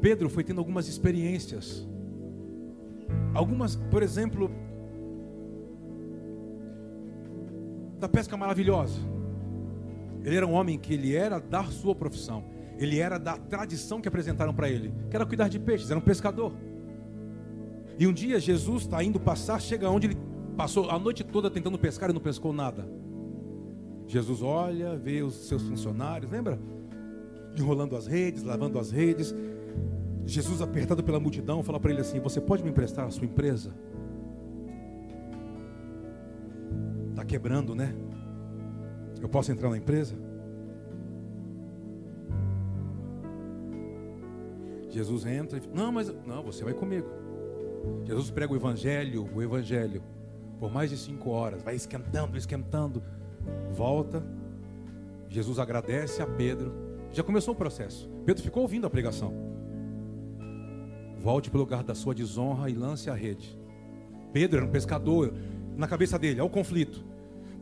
[0.00, 1.86] Pedro foi tendo algumas experiências.
[3.34, 4.50] Algumas, por exemplo,
[7.98, 8.98] da pesca maravilhosa.
[10.24, 12.55] Ele era um homem que ele era da sua profissão.
[12.78, 16.02] Ele era da tradição que apresentaram para ele, que era cuidar de peixes, era um
[16.02, 16.52] pescador.
[17.98, 20.16] E um dia Jesus está indo passar, chega onde ele
[20.56, 22.86] passou a noite toda tentando pescar e não pescou nada.
[24.06, 26.58] Jesus olha, vê os seus funcionários, lembra?
[27.56, 29.34] Enrolando as redes, lavando as redes.
[30.24, 33.72] Jesus, apertado pela multidão, fala para ele assim: Você pode me emprestar a sua empresa?
[37.10, 37.94] Está quebrando, né?
[39.20, 40.14] Eu posso entrar na empresa?
[44.96, 47.06] Jesus entra e fala, não, mas não, você vai comigo.
[48.06, 50.02] Jesus prega o evangelho, o evangelho,
[50.58, 53.02] por mais de cinco horas, vai esquentando, esquentando,
[53.72, 54.24] volta.
[55.28, 56.72] Jesus agradece a Pedro.
[57.12, 58.08] Já começou o processo.
[58.24, 59.34] Pedro ficou ouvindo a pregação.
[61.18, 63.54] Volte para o lugar da sua desonra e lance a rede.
[64.32, 65.34] Pedro era um pescador.
[65.76, 67.04] na cabeça dele, ao conflito.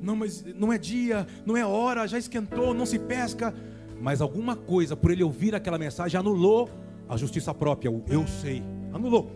[0.00, 3.52] Não, mas não é dia, não é hora, já esquentou, não se pesca.
[4.00, 6.70] Mas alguma coisa, por ele ouvir aquela mensagem, anulou
[7.08, 8.62] a justiça própria, o eu sei.
[8.92, 9.30] Anulou.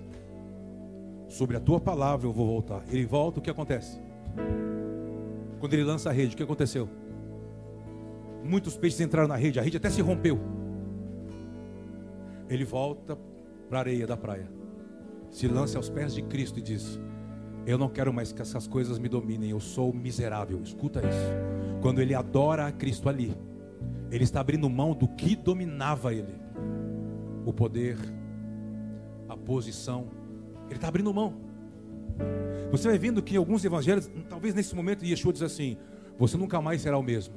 [1.28, 2.82] Sobre a tua palavra eu vou voltar.
[2.90, 4.00] Ele volta, o que acontece?
[5.60, 6.88] Quando ele lança a rede, o que aconteceu?
[8.42, 10.38] Muitos peixes entraram na rede, a rede até se rompeu.
[12.48, 13.18] Ele volta
[13.68, 14.48] para a areia da praia,
[15.30, 16.98] se lança aos pés de Cristo e diz:
[17.66, 20.62] Eu não quero mais que essas coisas me dominem, eu sou miserável.
[20.62, 21.82] Escuta isso.
[21.82, 23.36] Quando ele adora a Cristo ali,
[24.10, 26.34] ele está abrindo mão do que dominava ele:
[27.48, 27.96] o poder,
[29.26, 30.08] a posição.
[30.66, 31.34] Ele está abrindo mão.
[32.70, 35.78] Você vai vendo que alguns evangelhos, talvez nesse momento, Yeshua diz assim:
[36.18, 37.36] Você nunca mais será o mesmo.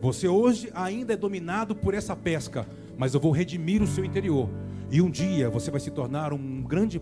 [0.00, 4.48] Você hoje ainda é dominado por essa pesca, mas eu vou redimir o seu interior.
[4.90, 6.98] E um dia você vai se tornar um grande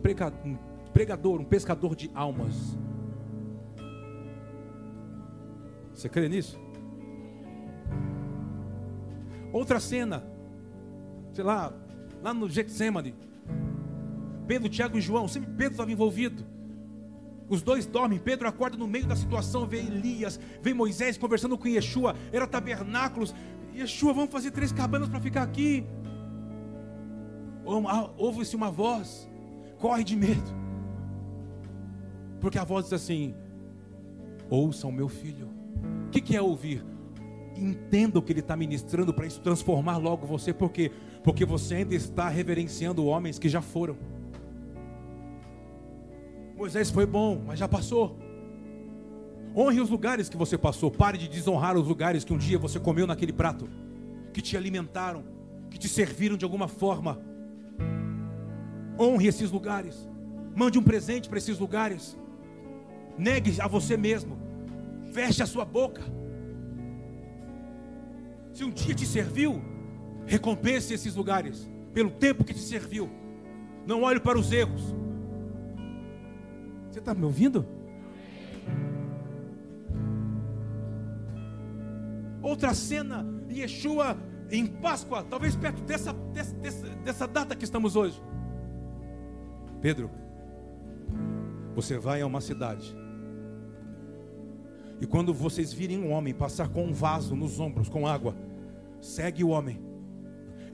[0.93, 2.77] pregador, um pescador de almas.
[5.95, 6.59] Você crê nisso?
[9.53, 10.38] Outra cena,
[11.39, 11.73] sei lá,
[12.21, 13.15] lá no Getsemane.
[14.49, 16.45] Pedro, Tiago e João, sempre Pedro estava envolvido.
[17.49, 21.69] Os dois dormem, Pedro acorda no meio da situação, vê Elias, vê Moisés conversando com
[21.69, 23.33] Yeshua, era tabernáculos.
[23.73, 25.87] Yeshua, vamos fazer três cabanas para ficar aqui.
[27.87, 29.31] Ah, ouve-se uma voz,
[29.79, 30.59] corre de medo.
[32.41, 33.33] Porque a voz diz assim:
[34.51, 35.49] Ouçam meu filho.
[36.09, 36.85] O que, que é ouvir?
[37.57, 40.53] Entenda o que ele está ministrando para isso transformar logo você.
[40.53, 40.91] Por quê?
[41.23, 43.97] Porque você ainda está reverenciando homens que já foram.
[46.57, 48.19] Moisés foi bom, mas já passou.
[49.57, 50.91] Honre os lugares que você passou.
[50.91, 53.69] Pare de desonrar os lugares que um dia você comeu naquele prato,
[54.33, 55.25] que te alimentaram,
[55.71, 57.21] que te serviram de alguma forma.
[58.99, 60.09] Honre esses lugares.
[60.55, 62.17] Mande um presente para esses lugares.
[63.17, 64.37] Negue a você mesmo.
[65.13, 66.03] Feche a sua boca.
[68.53, 69.63] Se um dia te serviu,
[70.29, 73.11] recompense esses lugares pelo tempo que te serviu.
[73.87, 74.95] Não olhe para os erros.
[76.91, 77.67] Você está me ouvindo?
[82.43, 84.17] Outra cena, Yeshua
[84.51, 88.23] em Páscoa, talvez perto dessa, dessa, dessa data que estamos hoje.
[89.81, 90.11] Pedro,
[91.75, 92.97] você vai a uma cidade.
[95.01, 98.35] E quando vocês virem um homem passar com um vaso nos ombros, com água,
[99.01, 99.88] segue o homem.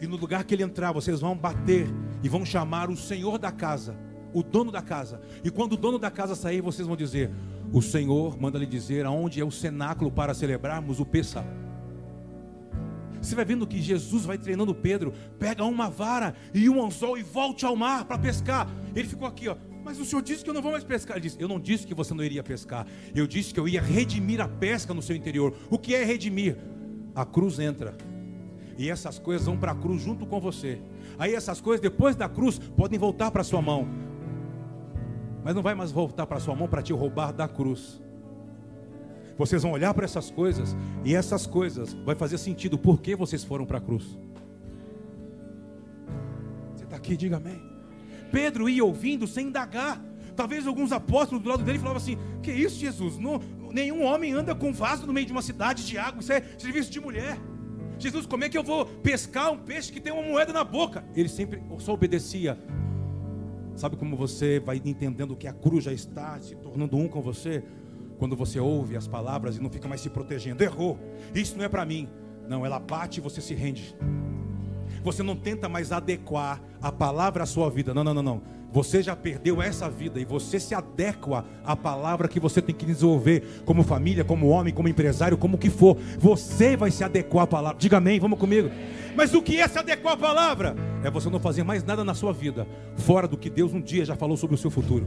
[0.01, 1.86] E no lugar que ele entrar, vocês vão bater
[2.22, 3.97] e vão chamar o senhor da casa
[4.34, 5.20] o dono da casa.
[5.45, 7.30] E quando o dono da casa sair, vocês vão dizer:
[7.72, 11.47] O Senhor manda lhe dizer aonde é o cenáculo para celebrarmos o Pessa.
[13.22, 17.22] Você vai vendo que Jesus vai treinando Pedro, pega uma vara e um anzol e
[17.22, 18.68] volte ao mar para pescar.
[18.95, 19.57] Ele ficou aqui, ó.
[19.82, 21.16] Mas o Senhor disse que eu não vou mais pescar.
[21.16, 22.86] Ele disse: Eu não disse que você não iria pescar.
[23.14, 25.55] Eu disse que eu ia redimir a pesca no seu interior.
[25.70, 26.59] O que é redimir?
[27.14, 27.97] A cruz entra.
[28.76, 30.80] E essas coisas vão para a cruz junto com você.
[31.18, 34.04] Aí essas coisas, depois da cruz, podem voltar para sua mão
[35.44, 38.00] mas não vai mais voltar para sua mão para te roubar da cruz.
[39.36, 43.44] Vocês vão olhar para essas coisas e essas coisas vai fazer sentido por que vocês
[43.44, 44.18] foram para a cruz.
[46.74, 47.60] Você está aqui, diga amém.
[48.32, 50.02] Pedro ia ouvindo sem indagar.
[50.34, 53.18] Talvez alguns apóstolos do lado dele falavam assim: Que isso, Jesus?
[53.18, 53.38] Não,
[53.70, 56.20] nenhum homem anda com vaso no meio de uma cidade de água.
[56.20, 57.38] Isso é serviço de mulher.
[58.05, 61.05] Jesus, como é que eu vou pescar um peixe que tem uma moeda na boca?
[61.14, 62.59] Ele sempre só obedecia
[63.76, 67.64] Sabe como você vai entendendo que a cruz já está se tornando um com você?
[68.18, 70.62] Quando você ouve as palavras e não fica mais se protegendo.
[70.62, 70.98] Errou.
[71.35, 72.09] Isso não é para mim.
[72.48, 73.97] Não, ela bate e você se rende.
[75.05, 77.93] Você não tenta mais adequar a palavra à sua vida.
[77.93, 78.43] Não, não, não, não.
[78.72, 82.85] Você já perdeu essa vida e você se adequa à palavra que você tem que
[82.85, 85.97] desenvolver como família, como homem, como empresário, como que for.
[86.18, 87.78] Você vai se adequar à palavra.
[87.78, 88.70] Diga amém, vamos comigo.
[89.14, 90.74] Mas o que é se adequar à palavra?
[91.05, 92.66] É você não fazer mais nada na sua vida,
[92.97, 95.06] fora do que Deus um dia já falou sobre o seu futuro.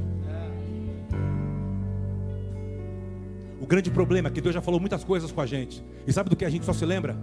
[3.59, 5.83] O grande problema é que Deus já falou muitas coisas com a gente.
[6.05, 7.17] E sabe do que a gente só se lembra?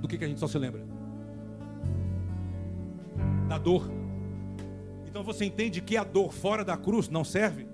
[0.00, 0.91] Do que, que a gente só se lembra?
[3.52, 3.86] Da dor.
[5.06, 7.66] Então você entende que a dor fora da cruz não serve?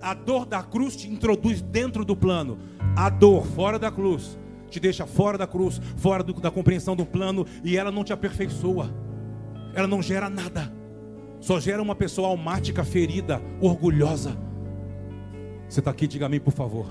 [0.00, 2.58] A dor da cruz te introduz dentro do plano.
[2.94, 4.38] A dor fora da cruz
[4.70, 8.12] te deixa fora da cruz, fora do, da compreensão do plano, e ela não te
[8.12, 8.88] aperfeiçoa.
[9.74, 10.72] Ela não gera nada.
[11.40, 14.38] Só gera uma pessoa almática, ferida, orgulhosa.
[15.68, 16.86] Você está aqui, diga amém, por favor.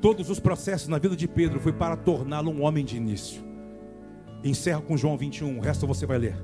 [0.00, 3.45] Todos os processos na vida de Pedro foi para torná-lo um homem de início.
[4.48, 6.36] Encerro com João 21, o resto você vai ler.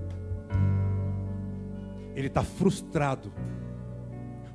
[2.15, 3.33] Ele está frustrado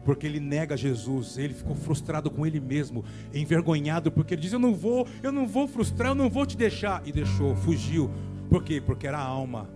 [0.07, 3.03] porque ele nega Jesus, ele ficou frustrado com ele mesmo,
[3.33, 6.55] envergonhado, porque ele diz: Eu não vou, eu não vou frustrar, eu não vou te
[6.55, 7.05] deixar.
[7.05, 8.09] E deixou, fugiu.
[8.49, 8.79] Por quê?
[8.79, 9.69] Porque era a alma.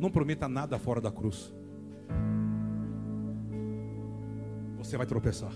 [0.00, 1.54] Não prometa nada fora da cruz.
[4.78, 5.52] Você vai tropeçar.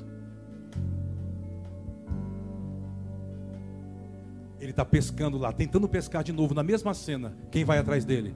[4.61, 7.37] Ele está pescando lá, tentando pescar de novo, na mesma cena.
[7.51, 8.35] Quem vai atrás dele?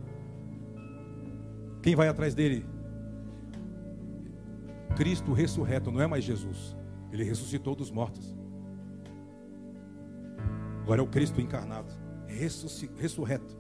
[1.83, 2.65] Quem vai atrás dele?
[4.97, 6.75] Cristo ressurreto, não é mais Jesus.
[7.13, 8.35] Ele ressuscitou dos mortos.
[10.83, 11.93] Agora é o Cristo encarnado,
[12.97, 13.57] ressurreto.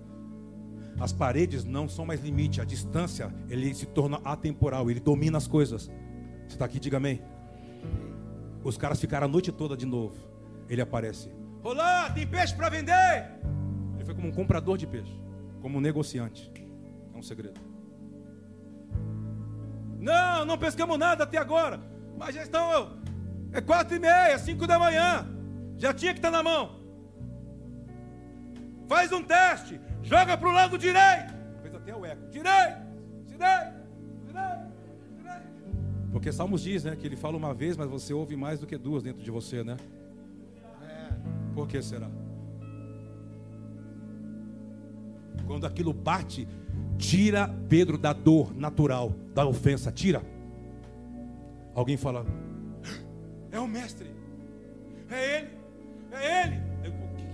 [1.00, 5.46] As paredes não são mais limite, a distância ele se torna atemporal, ele domina as
[5.46, 5.90] coisas.
[6.46, 7.20] Você está aqui, diga amém.
[8.62, 10.16] Os caras ficaram a noite toda de novo.
[10.68, 11.30] Ele aparece.
[11.64, 13.26] Olá, tem peixe para vender?
[13.94, 15.18] Ele foi como um comprador de peixe,
[15.62, 16.52] como um negociante.
[17.14, 17.58] É um segredo.
[19.98, 21.80] Não, não pescamos nada até agora.
[22.18, 22.98] Mas já estão.
[23.50, 25.26] É quatro e meia, cinco da manhã.
[25.78, 26.82] Já tinha que estar na mão.
[28.86, 29.80] Faz um teste.
[30.02, 31.32] Joga para o lado direito.
[31.62, 32.28] Fez até o eco.
[32.28, 32.82] Direito,
[33.24, 33.74] direito,
[34.26, 34.68] direito,
[35.16, 36.12] direito.
[36.12, 36.94] Porque Salmos diz, né?
[36.94, 39.64] Que ele fala uma vez, mas você ouve mais do que duas dentro de você,
[39.64, 39.78] né?
[41.54, 42.10] Por que será?
[45.46, 46.48] Quando aquilo bate,
[46.98, 50.22] Tira Pedro da dor natural, da ofensa, tira.
[51.74, 52.24] Alguém fala,
[53.50, 54.10] é o mestre,
[55.10, 55.48] é ele,
[56.12, 56.74] é ele.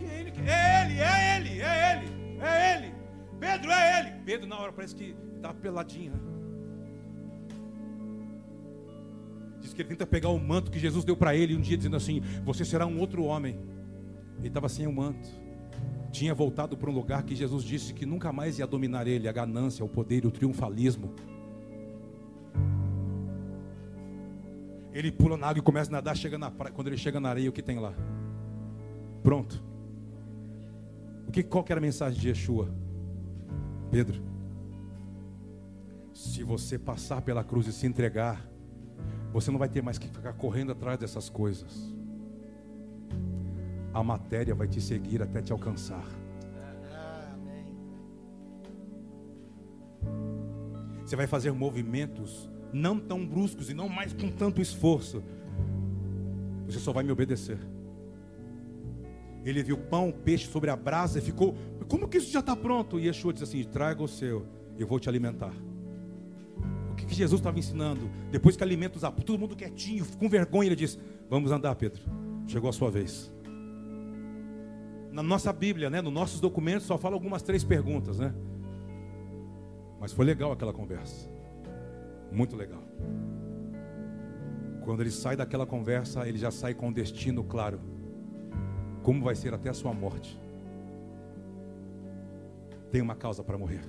[0.03, 0.33] É ele?
[0.47, 2.95] É ele, é ele, é ele, é ele.
[3.39, 4.11] Pedro, é ele.
[4.25, 6.13] Pedro, na hora, parece que está peladinho.
[6.13, 6.21] Né?
[9.61, 11.97] Diz que ele tenta pegar o manto que Jesus deu para ele um dia, dizendo
[11.97, 13.59] assim: Você será um outro homem.
[14.41, 15.29] Ele estava sem o manto
[16.11, 19.33] tinha voltado para um lugar que Jesus disse que nunca mais ia dominar ele, a
[19.33, 21.15] ganância, o poder, o triunfalismo.
[24.93, 26.75] Ele pula na água e começa a nadar, chega na praia.
[26.75, 27.95] Quando ele chega na areia, o que tem lá?
[29.23, 29.63] Pronto.
[31.29, 32.75] O que, qual que era a mensagem de Yeshua?
[33.89, 34.21] Pedro,
[36.13, 38.45] se você passar pela cruz e se entregar,
[39.33, 42.00] você não vai ter mais que ficar correndo atrás dessas coisas
[43.93, 46.05] a matéria vai te seguir até te alcançar.
[51.05, 55.23] Você vai fazer movimentos não tão bruscos e não mais com tanto esforço.
[56.67, 57.59] Você só vai me obedecer.
[59.45, 61.57] Ele viu pão, peixe sobre a brasa e ficou,
[61.89, 63.01] como que isso já está pronto?
[63.01, 64.47] E Yeshua disse assim: traga o seu,
[64.79, 65.53] eu vou te alimentar.
[66.93, 68.09] O que, que Jesus estava ensinando?
[68.31, 70.99] Depois que alimenta os todo mundo quietinho, com vergonha, ele disse:
[71.29, 72.03] Vamos andar, Pedro.
[72.47, 73.33] Chegou a sua vez
[75.13, 78.33] na nossa Bíblia, né, nos nossos documentos, só fala algumas três perguntas, né?
[80.01, 81.29] Mas foi legal aquela conversa.
[82.31, 82.83] Muito legal.
[84.83, 87.81] Quando ele sai daquela conversa, ele já sai com um destino claro.
[89.03, 90.41] Como vai ser até a sua morte.
[92.91, 93.83] Tem uma causa para morrer.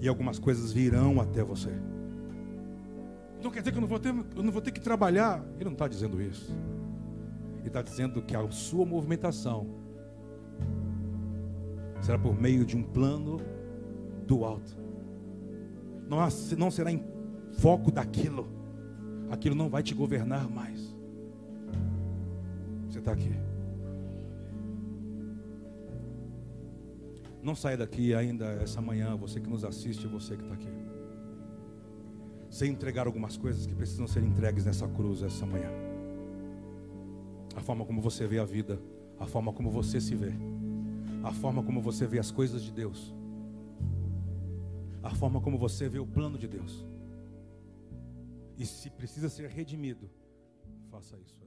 [0.00, 1.72] E algumas coisas virão até você.
[3.46, 5.40] Então quer dizer que eu não vou ter, eu não vou ter que trabalhar.
[5.54, 6.52] Ele não está dizendo isso.
[7.60, 9.68] Ele está dizendo que a sua movimentação
[12.02, 13.40] será por meio de um plano
[14.26, 14.76] do alto.
[16.08, 16.18] Não,
[16.58, 17.04] não será em
[17.52, 18.48] foco daquilo.
[19.30, 20.92] Aquilo não vai te governar mais.
[22.88, 23.32] Você está aqui.
[27.40, 30.85] Não saia daqui ainda essa manhã, você que nos assiste, você que está aqui
[32.56, 35.68] sem entregar algumas coisas que precisam ser entregues nessa cruz essa manhã.
[37.54, 38.80] A forma como você vê a vida,
[39.20, 40.32] a forma como você se vê,
[41.22, 43.14] a forma como você vê as coisas de Deus,
[45.02, 46.82] a forma como você vê o plano de Deus.
[48.56, 50.08] E se precisa ser redimido,
[50.90, 51.45] faça isso